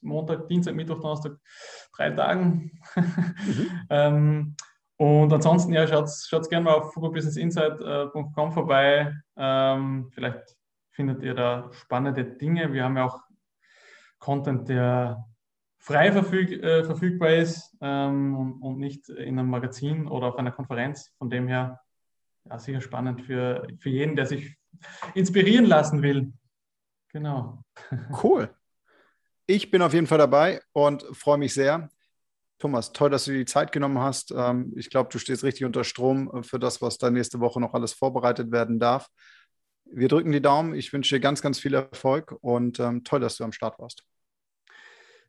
[0.00, 1.32] Montag, Dienstag, Mittwoch, Donnerstag,
[1.94, 2.80] drei Tagen.
[2.94, 3.70] mhm.
[3.90, 4.56] ähm,
[4.96, 9.12] und ansonsten, ja, schaut gerne mal auf footballbusinessinsight.com vorbei.
[9.36, 10.56] Ähm, vielleicht
[10.92, 12.72] findet ihr da spannende Dinge.
[12.72, 13.20] Wir haben ja auch
[14.20, 15.24] Content, der
[15.84, 21.12] frei verfüg, äh, verfügbar ist ähm, und nicht in einem Magazin oder auf einer Konferenz.
[21.18, 21.78] Von dem her
[22.48, 24.56] ja, sicher spannend für, für jeden, der sich
[25.14, 26.32] inspirieren lassen will.
[27.08, 27.62] Genau.
[28.22, 28.48] Cool.
[29.46, 31.90] Ich bin auf jeden Fall dabei und freue mich sehr.
[32.58, 34.32] Thomas, toll, dass du dir die Zeit genommen hast.
[34.34, 37.74] Ähm, ich glaube, du stehst richtig unter Strom für das, was da nächste Woche noch
[37.74, 39.10] alles vorbereitet werden darf.
[39.84, 40.74] Wir drücken die Daumen.
[40.74, 44.02] Ich wünsche dir ganz, ganz viel Erfolg und ähm, toll, dass du am Start warst.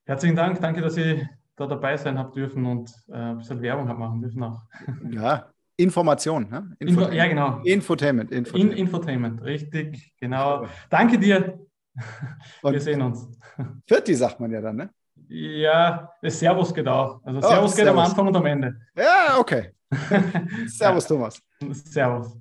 [0.08, 1.26] Herzlichen Dank, danke, dass ich
[1.56, 4.62] da dabei sein habe dürfen und äh, ein bisschen Werbung habe machen dürfen auch.
[5.10, 6.48] Ja, Information.
[6.50, 6.76] Ne?
[6.80, 7.60] Info ja, genau.
[7.64, 8.32] Infotainment.
[8.32, 8.74] Infotainment.
[8.74, 10.68] In Infotainment, richtig, genau.
[10.92, 11.60] Danke dir.
[12.62, 13.28] Und Wir sehen uns.
[13.88, 14.90] Vierti sagt man ja dann, ne?
[15.28, 17.24] Ja, das Servus geht auch.
[17.24, 18.04] Also oh, Servus oh, geht Servus.
[18.04, 18.76] am Anfang und am Ende.
[18.96, 19.72] Ja, okay.
[20.68, 21.42] servus, Thomas.
[21.72, 22.38] Servus.